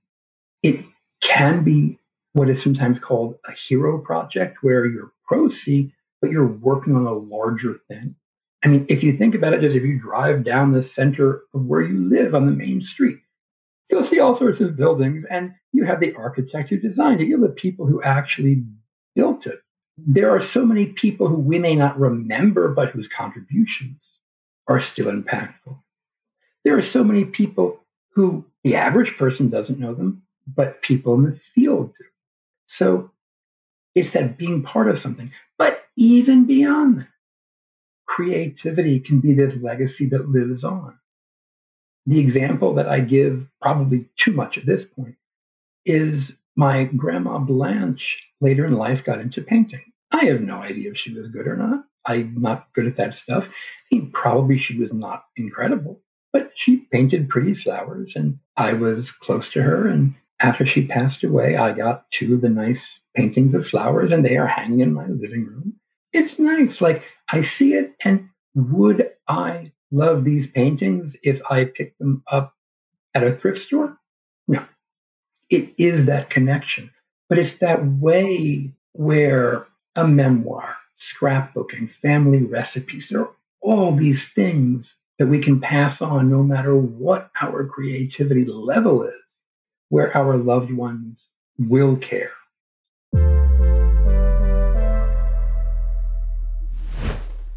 It 0.63 0.85
can 1.21 1.63
be 1.63 1.99
what 2.33 2.51
is 2.51 2.63
sometimes 2.63 2.99
called 2.99 3.37
a 3.47 3.53
hero 3.53 3.99
project, 3.99 4.59
where 4.63 4.87
you're 4.87 5.13
pro 5.27 5.49
C, 5.49 5.93
but 6.21 6.31
you're 6.31 6.47
working 6.47 6.97
on 6.97 7.07
a 7.07 7.13
larger 7.13 7.75
thing. 7.89 8.17
I 8.65 8.69
mean, 8.69 8.87
if 8.89 9.03
you 9.03 9.17
think 9.17 9.35
about 9.35 9.53
it, 9.53 9.61
just 9.61 9.77
if 9.77 9.83
you 9.83 10.01
drive 10.01 10.43
down 10.43 10.73
the 10.73 10.83
center 10.83 11.43
of 11.55 11.67
where 11.67 11.83
you 11.83 12.09
live 12.09 12.35
on 12.35 12.47
the 12.47 12.53
main 12.53 12.81
street, 12.81 13.19
you'll 13.91 14.03
see 14.03 14.19
all 14.19 14.35
sorts 14.35 14.61
of 14.61 14.77
buildings, 14.77 15.25
and 15.31 15.53
you 15.73 15.85
have 15.85 16.01
the 16.01 16.15
architect 16.15 16.71
who 16.71 16.79
designed 16.79 17.21
it, 17.21 17.27
you 17.27 17.41
have 17.41 17.49
the 17.49 17.55
people 17.55 17.87
who 17.87 18.03
actually 18.03 18.65
built 19.15 19.47
it. 19.47 19.61
There 19.97 20.35
are 20.35 20.43
so 20.43 20.65
many 20.65 20.87
people 20.87 21.29
who 21.29 21.37
we 21.37 21.59
may 21.59 21.75
not 21.75 21.99
remember, 21.99 22.69
but 22.69 22.91
whose 22.91 23.09
contributions 23.09 24.01
are 24.67 24.81
still 24.81 25.07
impactful. 25.07 25.79
There 26.65 26.77
are 26.77 26.83
so 26.83 27.05
many 27.05 27.25
people 27.25 27.81
who 28.15 28.45
the 28.65 28.77
average 28.77 29.17
person 29.17 29.51
doesn't 29.51 29.79
know 29.79 29.95
them, 29.95 30.23
but 30.47 30.83
people 30.83 31.15
in 31.15 31.25
the 31.25 31.37
field 31.55 31.93
do. 31.99 32.05
So 32.67 33.11
it's 33.95 34.13
that 34.13 34.39
being 34.39 34.63
part 34.63 34.89
of 34.89 35.01
something. 35.01 35.31
But 35.59 35.85
even 35.97 36.47
beyond 36.47 37.01
that, 37.01 37.09
creativity 38.07 39.01
can 39.01 39.21
be 39.21 39.35
this 39.35 39.55
legacy 39.63 40.07
that 40.07 40.29
lives 40.29 40.65
on. 40.65 40.99
The 42.07 42.19
example 42.19 42.75
that 42.75 42.89
I 42.89 43.01
give, 43.01 43.47
probably 43.63 44.09
too 44.17 44.33
much 44.33 44.59
at 44.59 44.67
this 44.67 44.85
point, 44.85 45.17
is 45.87 46.33
my 46.57 46.85
grandma 46.85 47.39
Blanche 47.39 48.19
later 48.41 48.67
in 48.67 48.75
life 48.75 49.05
got 49.05 49.21
into 49.21 49.43
painting. 49.43 49.83
I 50.13 50.27
have 50.27 50.41
no 50.41 50.57
idea 50.59 50.93
if 50.93 50.99
she 50.99 51.13
was 51.13 51.29
good 51.29 51.47
or 51.47 51.57
not. 51.57 51.85
I'm 52.07 52.35
not 52.41 52.69
good 52.75 52.87
at 52.87 52.97
that 52.97 53.15
stuff. 53.15 53.47
I 53.47 53.95
mean, 53.95 54.11
probably 54.13 54.59
she 54.59 54.79
was 54.79 54.93
not 54.93 55.25
incredible, 55.37 56.01
but 56.33 56.53
she 56.55 56.87
painted 56.93 57.29
pretty 57.29 57.55
flowers, 57.55 58.15
and 58.15 58.39
I 58.57 58.75
was 58.75 59.11
close 59.11 59.49
to 59.51 59.63
her. 59.63 59.89
And 59.89 60.15
after 60.41 60.67
she 60.67 60.87
passed 60.87 61.25
away, 61.25 61.57
I 61.57 61.73
got 61.73 62.11
two 62.11 62.35
of 62.35 62.43
the 62.43 62.49
nice 62.49 63.01
paintings 63.17 63.55
of 63.55 63.67
flowers, 63.67 64.13
and 64.13 64.25
they 64.25 64.37
are 64.37 64.47
hanging 64.47 64.81
in 64.81 64.93
my 64.93 65.07
living 65.07 65.47
room. 65.47 65.75
It's 66.13 66.39
nice. 66.39 66.81
Like 66.81 67.03
I 67.29 67.41
see 67.41 67.75
it, 67.75 67.95
and 68.05 68.29
would 68.55 69.11
I 69.27 69.73
love 69.91 70.25
these 70.25 70.47
paintings 70.47 71.17
if 71.23 71.41
I 71.51 71.65
picked 71.65 71.99
them 71.99 72.23
up 72.31 72.55
at 73.15 73.25
a 73.25 73.37
thrift 73.37 73.63
store? 73.63 73.99
It 75.55 75.73
is 75.79 76.07
that 76.07 76.31
connection, 76.31 76.91
but 77.29 77.39
it's 77.39 77.59
that 77.59 77.87
way 77.87 78.73
where 78.91 79.69
a 79.95 80.05
memoir, 80.05 80.75
scrapbooking, 80.99 81.93
family 82.03 82.43
recipes, 82.43 83.11
there 83.11 83.21
are 83.21 83.31
all 83.61 83.95
these 83.95 84.27
things 84.31 84.97
that 85.21 85.29
we 85.29 85.41
can 85.41 85.61
pass 85.61 86.03
on 86.03 86.29
no 86.29 86.43
matter 86.43 86.75
what 86.75 87.31
our 87.41 87.65
creativity 87.67 88.45
level 88.45 89.05
is, 89.05 89.15
where 89.91 90.17
our 90.17 90.37
loved 90.37 90.73
ones 90.73 91.29
will 91.57 91.99
care. 91.99 92.33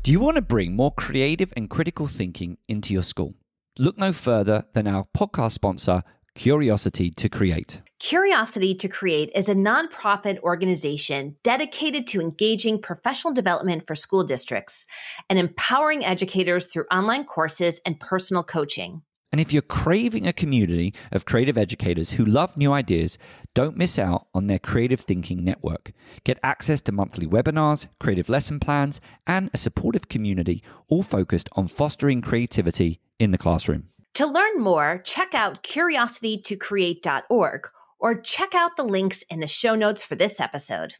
Do 0.04 0.12
you 0.12 0.20
want 0.20 0.36
to 0.36 0.44
bring 0.44 0.76
more 0.76 0.94
creative 0.94 1.52
and 1.58 1.68
critical 1.68 2.06
thinking 2.06 2.60
into 2.68 2.94
your 2.94 3.02
school? 3.02 3.34
Look 3.80 3.98
no 3.98 4.14
further 4.14 4.66
than 4.74 4.86
our 4.86 5.08
podcast 5.18 5.54
sponsor, 5.54 6.04
Curiosity 6.38 7.10
to 7.10 7.30
Create. 7.30 7.82
Curiosity 7.98 8.76
to 8.76 8.88
Create 8.88 9.32
is 9.34 9.50
a 9.50 9.56
nonprofit 9.56 10.40
organization 10.42 11.36
dedicated 11.42 12.06
to 12.06 12.22
engaging 12.22 12.80
professional 12.80 13.34
development 13.34 13.88
for 13.88 13.96
school 13.96 14.24
districts 14.24 14.86
and 15.32 15.40
empowering 15.40 16.06
educators 16.06 16.68
through 16.68 16.86
online 16.92 17.24
courses 17.24 17.82
and 17.88 18.00
personal 18.00 18.44
coaching. 18.44 19.02
And 19.32 19.42
if 19.42 19.52
you're 19.52 19.64
craving 19.64 20.28
a 20.28 20.32
community 20.32 20.94
of 21.12 21.26
creative 21.26 21.58
educators 21.58 22.12
who 22.12 22.24
love 22.24 22.56
new 22.56 22.72
ideas, 22.72 23.18
don't 23.56 23.76
miss 23.76 23.98
out 23.98 24.28
on 24.36 24.46
their 24.46 24.60
Creative 24.60 25.00
Thinking 25.00 25.44
Network. 25.44 25.92
Get 26.24 26.40
access 26.44 26.82
to 26.82 26.92
monthly 26.92 27.26
webinars, 27.26 27.88
creative 28.00 28.30
lesson 28.30 28.60
plans, 28.60 29.02
and 29.26 29.50
a 29.56 29.58
supportive 29.58 30.08
community, 30.08 30.62
all 30.88 31.02
focused 31.02 31.50
on 31.54 31.68
fostering 31.68 32.22
creativity 32.22 33.00
in 33.18 33.32
the 33.32 33.40
classroom. 33.40 33.90
To 34.18 34.26
learn 34.26 34.60
more, 34.60 35.00
check 35.06 35.34
out 35.36 35.62
curiositytocreate.org 35.62 37.68
or 38.00 38.20
check 38.20 38.56
out 38.56 38.76
the 38.76 38.84
links 38.84 39.24
in 39.30 39.42
the 39.42 39.48
show 39.48 39.76
notes 39.76 40.04
for 40.04 40.16
this 40.16 40.40
episode. 40.40 40.96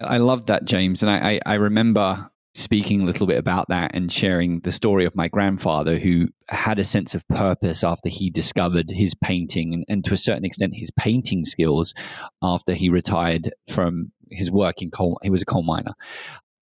I 0.00 0.18
love 0.18 0.46
that, 0.46 0.64
James. 0.64 1.04
And 1.04 1.10
I, 1.12 1.34
I, 1.34 1.40
I 1.46 1.54
remember 1.54 2.32
speaking 2.52 3.02
a 3.02 3.04
little 3.04 3.28
bit 3.28 3.38
about 3.38 3.68
that 3.68 3.92
and 3.94 4.10
sharing 4.10 4.58
the 4.62 4.72
story 4.72 5.04
of 5.04 5.14
my 5.14 5.28
grandfather 5.28 6.00
who 6.00 6.26
had 6.48 6.80
a 6.80 6.84
sense 6.84 7.14
of 7.14 7.28
purpose 7.28 7.84
after 7.84 8.08
he 8.08 8.28
discovered 8.28 8.90
his 8.90 9.14
painting 9.14 9.72
and, 9.72 9.84
and, 9.88 10.04
to 10.06 10.14
a 10.14 10.16
certain 10.16 10.44
extent 10.44 10.74
his 10.74 10.90
painting 10.90 11.44
skills 11.44 11.94
after 12.42 12.74
he 12.74 12.88
retired 12.88 13.52
from 13.68 14.10
his 14.32 14.50
work 14.50 14.82
in 14.82 14.90
coal 14.90 15.20
he 15.22 15.30
was 15.30 15.42
a 15.42 15.46
coal 15.46 15.62
miner 15.62 15.94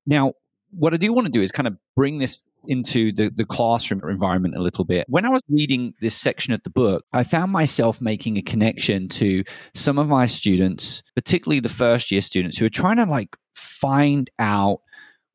now 0.04 0.35
what 0.73 0.92
i 0.92 0.99
do 0.99 1.11
want 1.12 1.25
to 1.25 1.32
do 1.32 1.40
is 1.40 1.50
kind 1.50 1.66
of 1.66 1.75
bring 1.96 2.18
this 2.18 2.42
into 2.68 3.12
the, 3.12 3.30
the 3.35 3.44
classroom 3.44 4.02
environment 4.08 4.56
a 4.56 4.62
little 4.62 4.85
bit. 4.85 5.04
When 5.08 5.25
I 5.25 5.30
was 5.30 5.42
reading 5.49 5.94
this 6.00 6.14
section 6.14 6.52
of 6.52 6.62
the 6.62 6.70
book, 6.70 7.04
I 7.12 7.23
found 7.23 7.52
myself 7.52 8.00
making 8.00 8.37
a 8.37 8.42
connection 8.42 9.08
to 9.11 9.44
some 9.75 9.99
of 9.99 10.08
my 10.08 10.26
students, 10.26 11.02
particularly 11.14 11.61
the 11.61 11.68
first 11.68 12.11
year 12.11 12.20
students 12.20 12.58
who 12.58 12.66
are 12.66 12.70
trying 12.70 12.96
to 12.96 13.04
like 13.04 13.37
find 13.54 14.30
out 14.38 14.80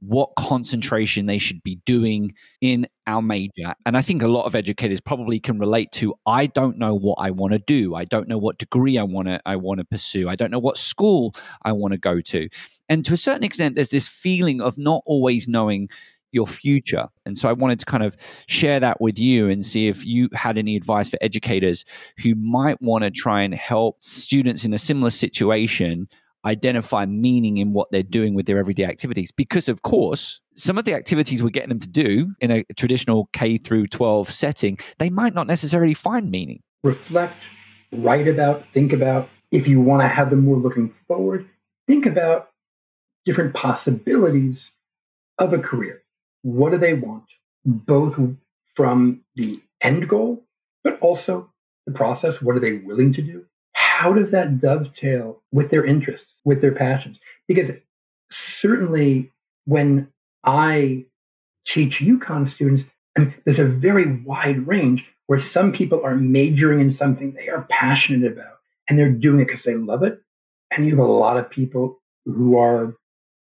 what 0.02 0.32
concentration 0.36 1.28
they 1.28 1.38
should 1.38 1.62
be 1.62 1.76
doing 1.86 2.34
in 2.60 2.88
our 3.06 3.22
major. 3.22 3.76
And 3.86 3.96
I 3.96 4.02
think 4.02 4.24
a 4.24 4.28
lot 4.28 4.46
of 4.46 4.56
educators 4.56 5.00
probably 5.00 5.40
can 5.40 5.60
relate 5.60 5.92
to 5.94 6.16
I 6.26 6.48
don't 6.48 6.78
know 6.78 6.96
what 6.96 7.16
I 7.20 7.30
want 7.30 7.54
to 7.54 7.60
do. 7.60 7.94
I 7.94 8.06
don't 8.06 8.28
know 8.28 8.40
what 8.40 8.58
degree 8.58 8.98
I 8.98 9.04
want 9.04 9.28
to 9.28 9.40
I 9.46 9.56
want 9.58 9.80
to 9.80 9.86
pursue. 9.86 10.28
I 10.28 10.36
don't 10.36 10.50
know 10.50 10.60
what 10.60 10.78
school 10.78 11.36
I 11.64 11.72
want 11.72 11.94
to 11.94 12.00
go 12.00 12.20
to. 12.20 12.50
And 12.90 13.06
to 13.06 13.14
a 13.14 13.18
certain 13.18 13.44
extent 13.44 13.76
there's 13.76 13.90
this 13.90 14.08
feeling 14.08 14.60
of 14.60 14.78
not 14.78 15.04
always 15.06 15.48
knowing 15.48 15.88
your 16.32 16.48
future. 16.48 17.08
And 17.26 17.38
so 17.38 17.50
I 17.50 17.54
wanted 17.54 17.80
to 17.80 17.86
kind 17.86 18.04
of 18.04 18.16
share 18.48 18.80
that 18.80 19.02
with 19.02 19.20
you 19.20 19.50
and 19.50 19.66
see 19.66 19.88
if 19.88 20.06
you 20.06 20.30
had 20.34 20.58
any 20.58 20.76
advice 20.76 21.10
for 21.10 21.18
educators 21.22 21.86
who 22.22 22.36
might 22.36 22.82
want 22.82 23.04
to 23.04 23.12
try 23.12 23.42
and 23.42 23.54
help 23.54 24.02
students 24.02 24.66
in 24.66 24.74
a 24.74 24.78
similar 24.78 25.10
situation 25.10 26.08
identify 26.46 27.06
meaning 27.06 27.58
in 27.58 27.72
what 27.74 27.92
they're 27.92 28.02
doing 28.02 28.34
with 28.34 28.48
their 28.48 28.58
everyday 28.58 28.86
activities. 28.86 29.32
Because 29.32 29.70
of 29.70 29.84
course 29.84 30.42
some 30.56 30.78
of 30.78 30.86
the 30.86 30.94
activities 30.94 31.42
we're 31.42 31.50
getting 31.50 31.70
them 31.70 31.80
to 31.80 31.88
do 31.88 32.32
in 32.40 32.52
a 32.52 32.64
traditional 32.76 33.30
K 33.34 33.58
through 33.58 33.88
12 33.88 34.30
setting 34.30 34.78
they 34.98 35.10
might 35.10 35.34
not 35.34 35.48
necessarily 35.48 35.94
find 35.94 36.32
meaning. 36.32 36.62
Reflect 36.84 37.36
write 37.92 38.28
about 38.28 38.64
think 38.74 38.94
about. 38.94 39.30
If 39.52 39.68
you 39.68 39.82
want 39.82 40.02
to 40.02 40.08
have 40.08 40.30
them 40.30 40.46
more 40.46 40.58
looking 40.58 40.94
forward 41.08 41.48
think 41.88 42.06
about 42.06 42.50
different 43.26 43.54
possibilities 43.54 44.72
of 45.38 45.54
a 45.54 45.60
career 45.60 46.02
what 46.44 46.72
do 46.72 46.78
they 46.78 46.94
want, 46.94 47.26
both 47.66 48.20
from 48.76 49.22
the 49.36 49.62
end 49.82 50.08
goal, 50.08 50.44
but 50.84 51.00
also 51.00 51.52
the 51.86 51.94
process. 51.94 52.42
What 52.42 52.56
are 52.56 52.60
they 52.60 52.74
willing 52.74 53.14
to 53.14 53.22
do? 53.22 53.46
how 54.02 54.14
does 54.14 54.32
that 54.32 54.60
dovetail 54.60 55.44
with 55.52 55.70
their 55.70 55.86
interests, 55.86 56.34
with 56.44 56.60
their 56.60 56.72
passions? 56.72 57.20
Because 57.48 57.70
certainly 58.32 59.32
when 59.66 60.08
I 60.44 61.06
teach 61.68 62.00
UConn 62.00 62.50
students, 62.50 62.84
I 63.16 63.20
mean, 63.22 63.36
there's 63.46 63.60
a 63.60 63.66
very 63.66 64.20
wide 64.24 64.66
range 64.66 65.06
where 65.28 65.40
some 65.40 65.72
people 65.72 66.02
are 66.04 66.16
majoring 66.16 66.80
in 66.80 66.92
something 66.92 67.34
they 67.34 67.50
are 67.50 67.68
passionate 67.70 68.32
about 68.32 68.58
and 68.90 68.98
they're 68.98 69.12
doing 69.12 69.40
it 69.40 69.46
because 69.46 69.62
they 69.64 69.76
love 69.76 70.02
it. 70.02 70.20
And 70.72 70.88
you 70.88 70.96
have 70.96 71.06
a 71.06 71.12
lot 71.12 71.38
of 71.38 71.52
people 71.52 72.00
who 72.26 72.58
are 72.58 72.96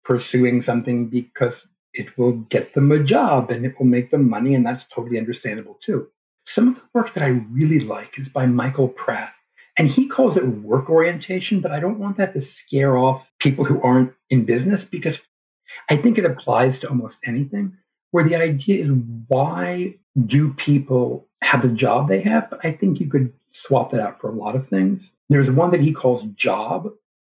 pursuing 0.05 0.61
something 0.61 1.07
because 1.07 1.65
it 1.93 2.17
will 2.17 2.33
get 2.33 2.73
them 2.73 2.91
a 2.91 3.03
job 3.03 3.51
and 3.51 3.65
it 3.65 3.77
will 3.77 3.85
make 3.85 4.11
them 4.11 4.29
money, 4.29 4.55
and 4.55 4.65
that's 4.65 4.85
totally 4.93 5.17
understandable 5.17 5.77
too. 5.81 6.07
Some 6.45 6.69
of 6.69 6.75
the 6.75 6.81
work 6.93 7.13
that 7.13 7.23
I 7.23 7.27
really 7.27 7.79
like 7.79 8.17
is 8.17 8.29
by 8.29 8.45
Michael 8.45 8.87
Pratt. 8.87 9.33
And 9.77 9.89
he 9.89 10.07
calls 10.07 10.35
it 10.35 10.45
work 10.45 10.89
orientation, 10.89 11.61
but 11.61 11.71
I 11.71 11.79
don't 11.79 11.99
want 11.99 12.17
that 12.17 12.33
to 12.33 12.41
scare 12.41 12.97
off 12.97 13.31
people 13.39 13.63
who 13.63 13.81
aren't 13.81 14.13
in 14.29 14.43
business 14.45 14.83
because 14.83 15.17
I 15.89 15.95
think 15.95 16.17
it 16.17 16.25
applies 16.25 16.79
to 16.79 16.89
almost 16.89 17.17
anything 17.25 17.77
where 18.11 18.27
the 18.27 18.35
idea 18.35 18.83
is 18.83 18.91
why 19.29 19.95
do 20.25 20.53
people 20.53 21.27
have 21.41 21.61
the 21.61 21.69
job 21.69 22.09
they 22.09 22.21
have? 22.21 22.49
But 22.49 22.59
I 22.65 22.73
think 22.73 22.99
you 22.99 23.09
could 23.09 23.33
swap 23.51 23.91
that 23.91 24.01
out 24.01 24.19
for 24.19 24.29
a 24.29 24.35
lot 24.35 24.55
of 24.55 24.67
things. 24.67 25.11
There's 25.29 25.49
one 25.49 25.71
that 25.71 25.81
he 25.81 25.93
calls 25.93 26.23
job, 26.35 26.89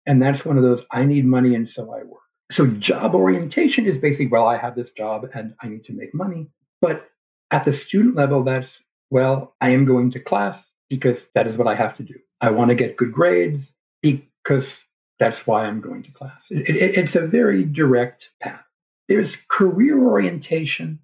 and 0.07 0.23
that's 0.23 0.45
one 0.45 0.57
of 0.57 0.63
those 0.63 0.85
I 0.91 1.05
need 1.05 1.25
money 1.25 1.55
and 1.55 1.69
so 1.69 1.93
I 1.93 2.05
work. 2.05 2.23
So 2.51 2.67
job 2.67 3.15
orientation 3.15 3.87
is 3.87 3.99
basically, 3.99 4.29
well, 4.29 4.47
I 4.47 4.57
have 4.57 4.75
this 4.75 4.91
job 4.91 5.29
and 5.35 5.55
I 5.61 5.69
need 5.69 5.85
to 5.85 5.93
make 5.93 6.15
money. 6.15 6.49
But 6.81 7.09
at 7.51 7.65
the 7.65 7.73
student 7.73 8.17
level, 8.17 8.43
that's, 8.43 8.81
well, 9.11 9.55
I 9.61 9.71
am 9.71 9.85
going 9.85 10.13
to 10.13 10.21
class 10.21 10.73
because 10.89 11.27
that 11.35 11.47
is 11.47 11.57
what 11.57 11.69
I 11.69 11.75
have 11.75 11.97
to 11.99 12.03
do. 12.03 12.15
I 12.41 12.51
want 12.51 12.71
to 12.71 12.75
get 12.75 12.97
good 12.97 13.13
grades 13.13 13.73
because 14.03 14.85
that's 15.19 15.47
why 15.47 15.65
I'm 15.65 15.81
going 15.81 16.05
to 16.05 16.13
class. 16.13 16.47
It, 16.51 16.69
it, 16.71 16.97
it's 16.97 17.17
a 17.17 17.27
very 17.27 17.65
direct 17.65 18.31
path. 18.41 18.65
There's 19.09 19.37
career 19.49 19.99
orientation, 19.99 21.01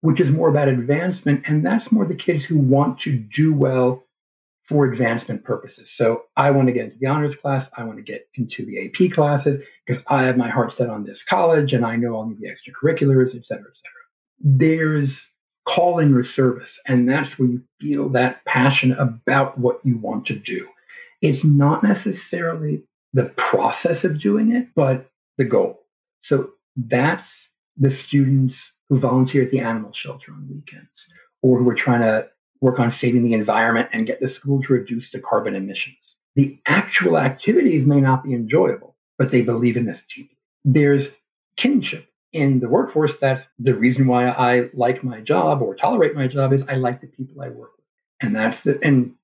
which 0.00 0.20
is 0.20 0.30
more 0.30 0.48
about 0.48 0.68
advancement, 0.68 1.44
and 1.46 1.64
that's 1.64 1.92
more 1.92 2.04
the 2.04 2.14
kids 2.14 2.44
who 2.44 2.58
want 2.58 3.00
to 3.00 3.16
do 3.16 3.54
well 3.54 4.03
for 4.64 4.86
advancement 4.90 5.44
purposes. 5.44 5.90
So 5.90 6.22
I 6.36 6.50
want 6.50 6.68
to 6.68 6.72
get 6.72 6.86
into 6.86 6.98
the 6.98 7.06
honors 7.06 7.34
class, 7.34 7.68
I 7.76 7.84
want 7.84 7.98
to 7.98 8.02
get 8.02 8.28
into 8.34 8.64
the 8.64 8.86
AP 8.86 9.12
classes 9.12 9.62
because 9.86 10.02
I 10.08 10.22
have 10.22 10.36
my 10.36 10.48
heart 10.48 10.72
set 10.72 10.88
on 10.88 11.04
this 11.04 11.22
college 11.22 11.72
and 11.72 11.84
I 11.84 11.96
know 11.96 12.16
I'll 12.16 12.26
need 12.26 12.40
the 12.40 12.48
extracurriculars, 12.48 13.36
et 13.36 13.44
cetera, 13.44 13.66
et 13.66 13.76
cetera. 13.76 14.00
There's 14.40 15.26
calling 15.66 16.12
or 16.14 16.24
service, 16.24 16.78
and 16.86 17.08
that's 17.08 17.38
where 17.38 17.48
you 17.48 17.62
feel 17.80 18.08
that 18.10 18.44
passion 18.44 18.92
about 18.92 19.58
what 19.58 19.80
you 19.84 19.96
want 19.98 20.26
to 20.26 20.34
do. 20.34 20.66
It's 21.22 21.44
not 21.44 21.82
necessarily 21.82 22.82
the 23.12 23.24
process 23.36 24.04
of 24.04 24.20
doing 24.20 24.54
it, 24.54 24.68
but 24.74 25.10
the 25.38 25.44
goal. 25.44 25.80
So 26.22 26.50
that's 26.76 27.48
the 27.76 27.90
students 27.90 28.60
who 28.88 28.98
volunteer 28.98 29.44
at 29.44 29.50
the 29.50 29.60
animal 29.60 29.92
shelter 29.92 30.32
on 30.32 30.48
weekends 30.48 31.06
or 31.42 31.58
who 31.58 31.68
are 31.68 31.74
trying 31.74 32.00
to 32.00 32.28
work 32.64 32.80
on 32.80 32.90
saving 32.90 33.22
the 33.22 33.34
environment 33.34 33.90
and 33.92 34.06
get 34.06 34.20
the 34.20 34.26
school 34.26 34.62
to 34.62 34.72
reduce 34.72 35.10
the 35.10 35.20
carbon 35.20 35.54
emissions. 35.54 36.16
The 36.34 36.58
actual 36.66 37.18
activities 37.18 37.84
may 37.84 38.00
not 38.00 38.24
be 38.24 38.32
enjoyable, 38.32 38.96
but 39.18 39.30
they 39.30 39.42
believe 39.42 39.76
in 39.76 39.84
this 39.84 40.00
deeply. 40.08 40.38
There's 40.64 41.08
kinship 41.58 42.06
in 42.32 42.60
the 42.60 42.68
workforce. 42.70 43.18
That's 43.20 43.46
the 43.58 43.74
reason 43.74 44.06
why 44.06 44.28
I 44.28 44.70
like 44.72 45.04
my 45.04 45.20
job 45.20 45.60
or 45.60 45.74
tolerate 45.74 46.14
my 46.14 46.26
job 46.26 46.54
is 46.54 46.64
I 46.66 46.76
like 46.76 47.02
the 47.02 47.06
people 47.06 47.42
I 47.42 47.50
work 47.50 47.72
with. 47.76 47.84
And 48.22 48.34
that's 48.34 48.62
the, 48.62 48.80
and 48.82 49.14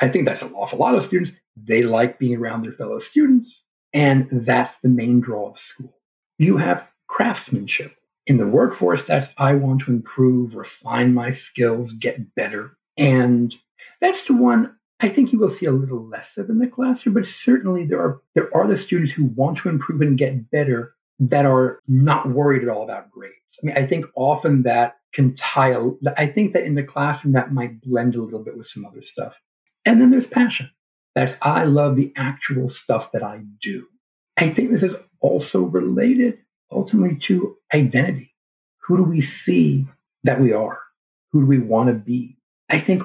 I 0.00 0.10
think 0.10 0.26
that's 0.26 0.42
an 0.42 0.52
awful 0.52 0.78
lot 0.78 0.94
of 0.94 1.02
students. 1.02 1.32
They 1.56 1.82
like 1.82 2.18
being 2.18 2.36
around 2.36 2.64
their 2.64 2.72
fellow 2.72 2.98
students. 2.98 3.64
And 3.94 4.28
that's 4.30 4.76
the 4.80 4.90
main 4.90 5.20
draw 5.20 5.48
of 5.48 5.58
school. 5.58 5.96
You 6.36 6.58
have 6.58 6.86
craftsmanship. 7.08 7.96
In 8.26 8.36
the 8.36 8.46
workforce, 8.46 9.04
that's 9.04 9.28
I 9.38 9.54
want 9.54 9.80
to 9.82 9.90
improve, 9.90 10.54
refine 10.54 11.14
my 11.14 11.30
skills, 11.30 11.92
get 11.92 12.34
better. 12.34 12.76
And 13.00 13.54
that's 14.00 14.24
the 14.24 14.34
one 14.34 14.76
I 15.00 15.08
think 15.08 15.32
you 15.32 15.38
will 15.38 15.48
see 15.48 15.66
a 15.66 15.72
little 15.72 16.06
less 16.06 16.36
of 16.36 16.50
in 16.50 16.58
the 16.58 16.66
classroom, 16.66 17.14
but 17.14 17.26
certainly 17.26 17.86
there 17.86 18.00
are 18.00 18.20
there 18.34 18.54
are 18.54 18.68
the 18.68 18.76
students 18.76 19.12
who 19.12 19.24
want 19.24 19.58
to 19.58 19.70
improve 19.70 20.02
and 20.02 20.18
get 20.18 20.50
better 20.50 20.94
that 21.20 21.46
are 21.46 21.80
not 21.88 22.28
worried 22.28 22.62
at 22.62 22.68
all 22.68 22.84
about 22.84 23.10
grades. 23.10 23.34
I 23.62 23.66
mean, 23.66 23.76
I 23.76 23.86
think 23.86 24.06
often 24.14 24.62
that 24.64 24.96
can 25.12 25.34
tie. 25.34 25.70
A, 25.70 25.90
I 26.16 26.26
think 26.26 26.52
that 26.52 26.64
in 26.64 26.74
the 26.74 26.82
classroom 26.82 27.32
that 27.32 27.52
might 27.52 27.80
blend 27.80 28.14
a 28.14 28.22
little 28.22 28.44
bit 28.44 28.56
with 28.56 28.66
some 28.66 28.84
other 28.84 29.02
stuff. 29.02 29.34
And 29.86 30.00
then 30.00 30.10
there's 30.10 30.26
passion. 30.26 30.70
That's 31.14 31.34
I 31.40 31.64
love 31.64 31.96
the 31.96 32.12
actual 32.16 32.68
stuff 32.68 33.10
that 33.12 33.22
I 33.22 33.42
do. 33.62 33.86
I 34.36 34.50
think 34.50 34.70
this 34.70 34.82
is 34.82 34.94
also 35.20 35.60
related 35.60 36.38
ultimately 36.70 37.16
to 37.20 37.56
identity. 37.74 38.34
Who 38.82 38.98
do 38.98 39.02
we 39.02 39.20
see 39.20 39.86
that 40.24 40.40
we 40.40 40.52
are? 40.52 40.78
Who 41.32 41.40
do 41.40 41.46
we 41.46 41.58
want 41.58 41.88
to 41.88 41.94
be? 41.94 42.36
I 42.70 42.80
think 42.80 43.02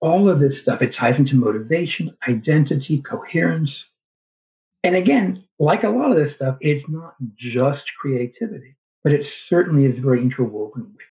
all 0.00 0.28
of 0.28 0.40
this 0.40 0.60
stuff, 0.60 0.82
it 0.82 0.92
ties 0.92 1.18
into 1.18 1.36
motivation, 1.36 2.16
identity, 2.28 3.00
coherence. 3.00 3.90
And 4.82 4.96
again, 4.96 5.44
like 5.58 5.84
a 5.84 5.88
lot 5.88 6.10
of 6.10 6.16
this 6.16 6.34
stuff, 6.34 6.58
it's 6.60 6.88
not 6.88 7.14
just 7.36 7.90
creativity, 7.98 8.76
but 9.02 9.12
it 9.12 9.26
certainly 9.26 9.86
is 9.86 9.98
very 9.98 10.20
interwoven 10.20 10.82
with 10.92 11.06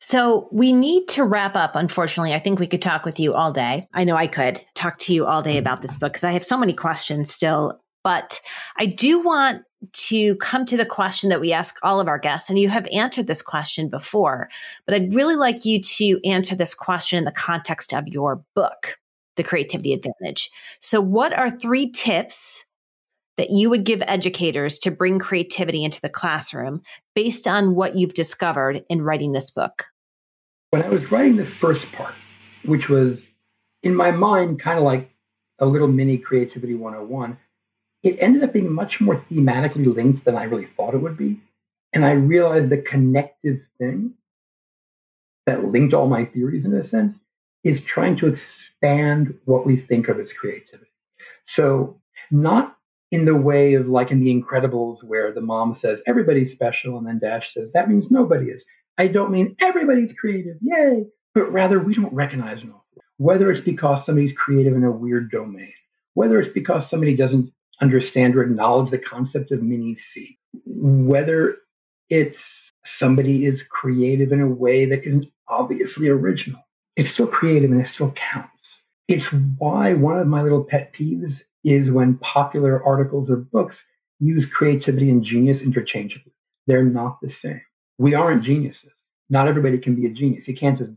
so 0.00 0.48
we 0.50 0.72
need 0.72 1.08
to 1.08 1.24
wrap 1.24 1.54
up. 1.54 1.76
Unfortunately, 1.76 2.34
I 2.34 2.38
think 2.38 2.58
we 2.58 2.66
could 2.66 2.82
talk 2.82 3.04
with 3.04 3.20
you 3.20 3.34
all 3.34 3.52
day. 3.52 3.86
I 3.92 4.04
know 4.04 4.16
I 4.16 4.26
could 4.26 4.64
talk 4.74 4.98
to 5.00 5.14
you 5.14 5.26
all 5.26 5.42
day 5.42 5.52
mm-hmm. 5.52 5.58
about 5.60 5.82
this 5.82 5.98
book 5.98 6.12
because 6.12 6.24
I 6.24 6.32
have 6.32 6.44
so 6.44 6.56
many 6.56 6.72
questions 6.72 7.32
still. 7.32 7.80
But 8.02 8.40
I 8.78 8.86
do 8.86 9.20
want 9.20 9.62
to 9.92 10.36
come 10.36 10.66
to 10.66 10.76
the 10.76 10.84
question 10.84 11.30
that 11.30 11.40
we 11.40 11.52
ask 11.52 11.78
all 11.82 12.00
of 12.00 12.08
our 12.08 12.18
guests. 12.18 12.50
And 12.50 12.58
you 12.58 12.68
have 12.68 12.86
answered 12.92 13.26
this 13.26 13.42
question 13.42 13.88
before, 13.88 14.48
but 14.86 14.94
I'd 14.94 15.14
really 15.14 15.36
like 15.36 15.64
you 15.64 15.80
to 15.80 16.20
answer 16.24 16.54
this 16.54 16.74
question 16.74 17.18
in 17.18 17.24
the 17.24 17.32
context 17.32 17.94
of 17.94 18.06
your 18.06 18.42
book, 18.54 18.98
The 19.36 19.42
Creativity 19.42 19.94
Advantage. 19.94 20.50
So, 20.80 21.00
what 21.00 21.32
are 21.32 21.50
three 21.50 21.90
tips 21.90 22.66
that 23.36 23.50
you 23.50 23.70
would 23.70 23.84
give 23.84 24.02
educators 24.06 24.78
to 24.80 24.90
bring 24.90 25.18
creativity 25.18 25.82
into 25.82 26.00
the 26.00 26.10
classroom 26.10 26.82
based 27.14 27.46
on 27.46 27.74
what 27.74 27.96
you've 27.96 28.12
discovered 28.12 28.84
in 28.90 29.00
writing 29.00 29.32
this 29.32 29.50
book? 29.50 29.86
When 30.70 30.82
I 30.82 30.90
was 30.90 31.10
writing 31.10 31.36
the 31.36 31.46
first 31.46 31.90
part, 31.92 32.14
which 32.64 32.90
was 32.90 33.26
in 33.82 33.94
my 33.94 34.10
mind 34.10 34.60
kind 34.60 34.78
of 34.78 34.84
like 34.84 35.10
a 35.58 35.64
little 35.64 35.88
mini 35.88 36.18
creativity 36.18 36.74
101, 36.74 37.38
it 38.02 38.16
ended 38.20 38.42
up 38.42 38.52
being 38.52 38.72
much 38.72 39.00
more 39.00 39.24
thematically 39.30 39.92
linked 39.94 40.24
than 40.24 40.36
I 40.36 40.44
really 40.44 40.68
thought 40.76 40.94
it 40.94 41.02
would 41.02 41.16
be. 41.16 41.40
And 41.92 42.04
I 42.04 42.12
realized 42.12 42.70
the 42.70 42.78
connective 42.78 43.66
thing 43.78 44.14
that 45.46 45.64
linked 45.64 45.94
all 45.94 46.08
my 46.08 46.24
theories 46.24 46.64
in 46.64 46.74
a 46.74 46.84
sense 46.84 47.18
is 47.64 47.80
trying 47.80 48.16
to 48.16 48.26
expand 48.26 49.34
what 49.44 49.66
we 49.66 49.76
think 49.76 50.08
of 50.08 50.18
as 50.18 50.32
creativity. 50.32 50.90
So, 51.44 52.00
not 52.30 52.76
in 53.10 53.24
the 53.24 53.34
way 53.34 53.74
of 53.74 53.88
like 53.88 54.10
in 54.10 54.20
The 54.20 54.32
Incredibles, 54.32 55.02
where 55.02 55.32
the 55.32 55.40
mom 55.40 55.74
says, 55.74 56.00
everybody's 56.06 56.52
special, 56.52 56.96
and 56.96 57.06
then 57.06 57.18
Dash 57.18 57.52
says, 57.52 57.72
that 57.72 57.88
means 57.88 58.10
nobody 58.10 58.46
is. 58.50 58.64
I 58.98 59.08
don't 59.08 59.32
mean 59.32 59.56
everybody's 59.60 60.12
creative, 60.12 60.56
yay, 60.62 61.06
but 61.34 61.52
rather 61.52 61.80
we 61.80 61.94
don't 61.94 62.14
recognize 62.14 62.62
enough. 62.62 62.76
Whether 63.16 63.50
it's 63.50 63.60
because 63.60 64.06
somebody's 64.06 64.32
creative 64.32 64.76
in 64.76 64.84
a 64.84 64.90
weird 64.90 65.30
domain, 65.30 65.72
whether 66.14 66.40
it's 66.40 66.52
because 66.52 66.88
somebody 66.88 67.16
doesn't 67.16 67.52
understand 67.80 68.36
or 68.36 68.42
acknowledge 68.42 68.90
the 68.90 68.98
concept 68.98 69.50
of 69.52 69.62
mini 69.62 69.94
C, 69.94 70.38
whether 70.66 71.56
it's 72.08 72.72
somebody 72.84 73.46
is 73.46 73.62
creative 73.62 74.32
in 74.32 74.40
a 74.40 74.48
way 74.48 74.84
that 74.86 75.04
isn't 75.06 75.26
obviously 75.48 76.08
original. 76.08 76.60
It's 76.96 77.10
still 77.10 77.26
creative 77.26 77.70
and 77.70 77.80
it 77.80 77.86
still 77.86 78.12
counts. 78.12 78.82
It's 79.08 79.26
why 79.58 79.94
one 79.94 80.18
of 80.18 80.26
my 80.26 80.42
little 80.42 80.64
pet 80.64 80.92
peeves 80.92 81.42
is 81.64 81.90
when 81.90 82.16
popular 82.18 82.82
articles 82.84 83.30
or 83.30 83.36
books 83.36 83.84
use 84.18 84.46
creativity 84.46 85.10
and 85.10 85.24
genius 85.24 85.62
interchangeably. 85.62 86.32
They're 86.66 86.84
not 86.84 87.20
the 87.20 87.28
same. 87.28 87.62
We 87.98 88.14
aren't 88.14 88.44
geniuses. 88.44 88.92
Not 89.28 89.48
everybody 89.48 89.78
can 89.78 89.94
be 89.94 90.06
a 90.06 90.10
genius. 90.10 90.48
You 90.48 90.56
can't 90.56 90.78
just 90.78 90.90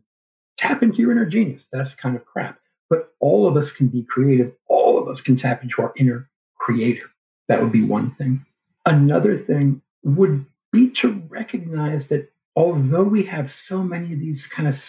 tap 0.57 0.83
into 0.83 0.97
your 0.99 1.11
inner 1.11 1.25
genius. 1.25 1.67
That's 1.71 1.95
kind 1.95 2.15
of 2.15 2.25
crap. 2.25 2.59
But 2.89 3.13
all 3.19 3.47
of 3.47 3.57
us 3.57 3.71
can 3.71 3.87
be 3.87 4.03
creative. 4.03 4.51
All 4.67 4.97
of 5.01 5.07
us 5.07 5.21
can 5.21 5.37
tap 5.37 5.63
into 5.63 5.81
our 5.81 5.93
inner 5.97 6.29
creator. 6.63 7.10
That 7.49 7.62
would 7.62 7.71
be 7.71 7.84
one 7.84 8.15
thing. 8.15 8.45
Another 8.86 9.38
thing 9.38 9.82
would 10.04 10.45
be 10.71 10.89
to 10.91 11.21
recognize 11.28 12.08
that 12.08 12.32
although 12.56 13.04
we 13.04 13.23
have 13.23 13.54
so 13.54 13.84
many 13.84 14.13
of 14.13 14.19
these 14.19 14.47
kind 14.47 14.67
of 14.67 14.82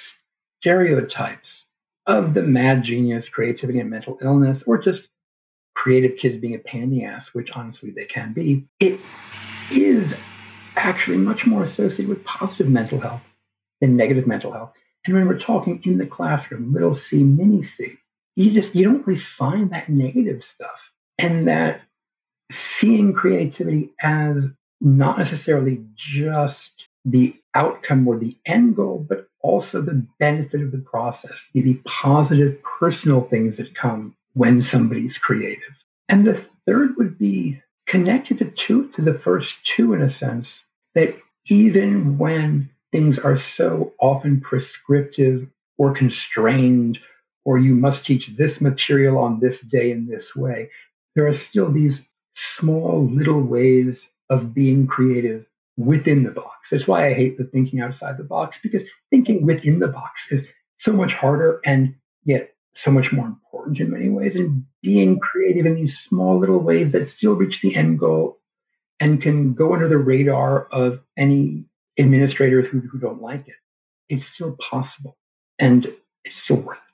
stereotypes 0.61 1.65
of 2.07 2.35
the 2.35 2.43
mad 2.43 2.85
genius, 2.85 3.29
creativity, 3.29 3.81
and 3.81 3.91
mental 3.91 4.19
illness, 4.23 4.63
or 4.67 4.79
just 4.79 5.09
creative 5.75 6.17
kids 6.17 6.39
being 6.39 6.55
a 6.55 6.59
pain 6.59 6.85
in 6.85 6.91
the 6.91 7.05
ass, 7.05 7.29
which 7.33 7.51
honestly 7.53 7.91
they 7.91 8.05
can 8.05 8.33
be, 8.33 8.65
it 8.79 9.01
is 9.71 10.15
actually 10.77 11.17
much 11.17 11.47
more 11.47 11.65
associated 11.65 12.09
with 12.09 12.25
positive 12.25 12.69
mental 12.69 13.01
health 13.01 13.23
than 13.81 13.97
negative 13.97 14.27
mental 14.27 14.53
health. 14.53 14.73
And 15.07 15.15
when 15.15 15.27
we're 15.27 15.39
talking 15.39 15.81
in 15.85 15.99
the 15.99 16.07
classroom, 16.07 16.73
little 16.73 16.95
c, 16.95 17.23
mini 17.23 17.63
c, 17.63 17.95
you 18.37 18.53
just 18.53 18.75
you 18.75 18.85
don't 18.85 19.07
really 19.07 19.21
find 19.21 19.71
that 19.71 19.89
negative 19.89 20.43
stuff 20.45 20.81
and 21.19 21.49
that 21.49 21.81
seeing 22.51 23.13
creativity 23.13 23.91
as 24.03 24.49
not 24.81 25.19
necessarily 25.19 25.85
just 25.95 26.71
the 27.05 27.35
outcome 27.55 28.07
or 28.07 28.19
the 28.19 28.37
end 28.47 28.77
goal, 28.77 29.05
but 29.09 29.29
also 29.41 29.81
the 29.81 30.07
benefit 30.19 30.63
of 30.63 30.73
the 30.73 30.79
process, 30.79 31.45
the, 31.53 31.61
the 31.61 31.81
positive 31.85 32.59
personal 32.63 33.23
things 33.23 33.57
that 33.57 33.75
come 33.75 34.15
when 34.35 34.63
somebody's 34.63 35.19
creative. 35.19 35.75
And 36.09 36.27
the 36.27 36.43
third 36.67 36.97
would 36.97 37.19
be 37.19 37.61
connected 37.87 38.39
to 38.39 38.47
two 38.47 38.89
to 38.89 39.03
the 39.03 39.19
first 39.19 39.57
two 39.65 39.93
in 39.93 40.03
a 40.03 40.09
sense 40.09 40.65
that 40.95 41.17
even 41.47 42.19
when 42.19 42.71
things 42.93 43.19
are 43.19 43.39
so 43.39 43.93
often 44.01 44.41
prescriptive 44.41 45.47
or 45.77 45.93
constrained 45.93 46.99
or 47.45 47.59
you 47.59 47.75
must 47.75 48.07
teach 48.07 48.29
this 48.37 48.61
material 48.61 49.19
on 49.19 49.41
this 49.41 49.61
day 49.61 49.91
in 49.91 50.07
this 50.07 50.35
way 50.35 50.71
there 51.15 51.27
are 51.27 51.35
still 51.35 51.71
these 51.71 52.01
small 52.35 53.09
little 53.09 53.41
ways 53.41 54.09
of 54.31 54.55
being 54.55 54.87
creative 54.87 55.47
within 55.77 56.23
the 56.23 56.31
box 56.31 56.71
that's 56.71 56.87
why 56.87 57.07
i 57.07 57.13
hate 57.13 57.37
the 57.37 57.45
thinking 57.45 57.81
outside 57.81 58.17
the 58.17 58.25
box 58.25 58.59
because 58.63 58.85
thinking 59.11 59.45
within 59.45 59.81
the 59.81 59.89
box 59.89 60.31
is 60.31 60.45
so 60.77 60.93
much 60.93 61.15
harder 61.15 61.61
and 61.65 61.95
yet 62.25 62.55
so 62.75 62.91
much 62.91 63.13
more 63.13 63.27
important 63.27 63.79
in 63.79 63.91
many 63.91 64.09
ways 64.09 64.37
and 64.37 64.65
being 64.83 65.19
creative 65.19 65.67
in 65.67 65.75
these 65.75 65.99
small 65.99 66.39
little 66.39 66.59
ways 66.59 66.93
that 66.93 67.09
still 67.09 67.35
reach 67.35 67.61
the 67.61 67.75
end 67.75 67.99
goal 67.99 68.39
and 69.01 69.23
can 69.23 69.55
go 69.55 69.73
under 69.73 69.89
the 69.89 69.99
radar 69.99 70.67
of 70.67 71.01
any 71.17 71.65
administrators 71.99 72.67
who, 72.67 72.81
who 72.81 72.99
don't 72.99 73.23
like 73.23 73.47
it. 73.49 73.55
It's 74.09 74.27
still 74.27 74.57
possible 74.61 75.17
and 75.59 75.87
it's 76.25 76.37
still 76.37 76.57
worth 76.57 76.79
it. 76.79 76.94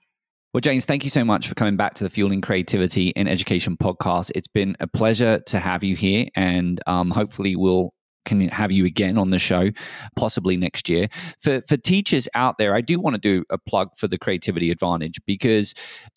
Well, 0.53 0.61
James, 0.61 0.85
thank 0.85 1.05
you 1.05 1.11
so 1.11 1.25
much 1.25 1.47
for 1.47 1.55
coming 1.55 1.77
back 1.77 1.95
to 1.95 2.05
the 2.05 2.11
Fueling 2.11 2.41
Creativity 2.41 3.11
in 3.11 3.29
Education 3.29 3.77
podcast. 3.77 4.33
It's 4.35 4.49
been 4.49 4.77
a 4.81 4.89
pleasure 4.89 5.39
to 5.47 5.61
have 5.61 5.85
you 5.85 5.95
here, 5.95 6.27
and 6.35 6.81
um, 6.89 7.13
hopefully, 7.13 7.55
we'll 7.55 7.95
can 8.25 8.49
have 8.49 8.73
you 8.73 8.85
again 8.85 9.19
on 9.19 9.31
the 9.31 9.39
show, 9.39 9.71
possibly 10.17 10.57
next 10.57 10.89
year. 10.89 11.09
For 11.41 11.63
for 11.69 11.77
teachers 11.77 12.29
out 12.35 12.59
there, 12.59 12.75
I 12.75 12.81
do 12.81 13.01
want 13.01 13.15
to 13.15 13.21
do 13.21 13.45
a 13.51 13.59
plug 13.59 13.91
for 13.97 14.09
the 14.09 14.19
Creativity 14.19 14.71
Advantage 14.71 15.21
because 15.27 15.75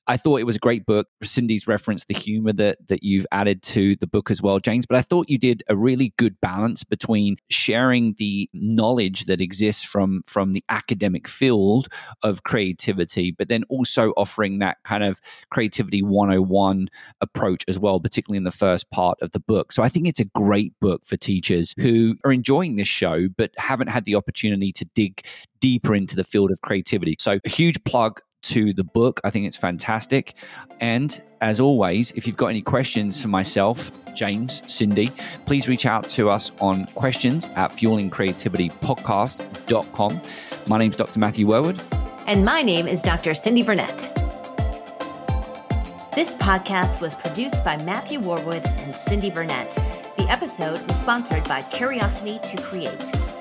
I 0.08 0.18
thought 0.18 0.42
it 0.42 0.46
was 0.46 0.58
a 0.58 0.60
great 0.60 0.86
book. 0.86 1.08
Cyndi's 1.24 1.68
referenced 1.68 2.08
the 2.08 2.14
humor 2.14 2.54
that 2.54 2.78
that 2.90 3.04
you've 3.04 3.26
added 3.32 3.64
to 3.64 3.96
the 3.98 4.08
book 4.08 4.30
as 4.30 4.42
well, 4.42 4.60
James. 4.60 4.86
But 4.86 4.98
I 4.98 5.02
thought 5.02 5.30
you 5.30 5.38
did 5.38 5.64
a 5.70 5.76
really 5.76 6.14
good 6.18 6.36
balance 6.42 6.84
between 6.84 7.38
sharing 7.50 8.16
the 8.18 8.50
knowledge 8.54 9.26
that 9.26 9.42
exists 9.42 9.84
from 9.84 10.24
from 10.28 10.54
the 10.54 10.64
academic 10.70 11.28
field 11.28 11.88
of 12.22 12.44
creativity, 12.44 13.32
but 13.32 13.48
then 13.48 13.64
also 13.70 14.12
offering 14.18 14.60
that 14.60 14.78
kind 14.84 15.04
of 15.04 15.22
creativity 15.52 16.02
101 16.02 16.90
approach 17.22 17.64
as 17.68 17.80
well, 17.80 18.00
particularly 18.00 18.38
in 18.38 18.44
the 18.44 18.52
first 18.52 18.90
part 18.92 19.18
of 19.22 19.32
the 19.32 19.40
book. 19.40 19.72
So 19.72 19.84
I 19.84 19.90
think 19.90 20.08
it's 20.08 20.20
a 20.20 20.26
great 20.26 20.74
book 20.82 21.06
for 21.06 21.16
teachers 21.16 21.74
who 21.80 21.93
are 22.24 22.32
enjoying 22.32 22.76
this 22.76 22.88
show 22.88 23.28
but 23.38 23.52
haven't 23.58 23.88
had 23.88 24.06
the 24.06 24.16
opportunity 24.16 24.72
to 24.74 24.86
dig 24.96 25.24
deeper 25.60 25.96
into 25.96 26.16
the 26.16 26.24
field 26.24 26.52
of 26.52 26.62
creativity. 26.62 27.16
So 27.20 27.40
a 27.46 27.50
huge 27.50 27.84
plug 27.84 28.22
to 28.44 28.74
the 28.74 28.84
book. 28.84 29.22
I 29.24 29.30
think 29.30 29.46
it's 29.48 29.56
fantastic. 29.58 30.36
And 30.80 31.22
as 31.42 31.60
always, 31.60 32.12
if 32.12 32.26
you've 32.28 32.38
got 32.38 32.48
any 32.48 32.62
questions 32.62 33.22
for 33.22 33.28
myself, 33.30 33.92
James, 34.14 34.62
Cyndi, 34.62 35.12
please 35.46 35.68
reach 35.68 35.86
out 35.86 36.08
to 36.10 36.30
us 36.30 36.52
on 36.60 36.86
questions 36.88 37.48
at 37.56 37.72
fuelingcreativitypodcast.com. 37.72 40.22
My 40.68 40.78
name 40.78 40.92
is 40.92 40.96
Dr. 40.96 41.20
Matthew 41.20 41.48
Worwood. 41.48 41.82
And 42.28 42.46
my 42.46 42.62
name 42.62 42.88
is 42.88 43.02
Dr. 43.02 43.32
Cyndi 43.32 43.66
Burnett. 43.66 44.12
This 46.16 46.36
podcast 46.36 47.02
was 47.02 47.16
produced 47.16 47.66
by 47.66 47.76
Matthew 47.78 48.20
Worwood 48.20 48.64
and 48.66 48.94
Cyndi 48.94 49.34
Burnett. 49.34 50.03
The 50.24 50.32
episode 50.32 50.88
was 50.88 50.98
sponsored 50.98 51.44
by 51.50 51.64
Curiosity 51.64 52.40
to 52.48 52.62
Create. 52.62 53.33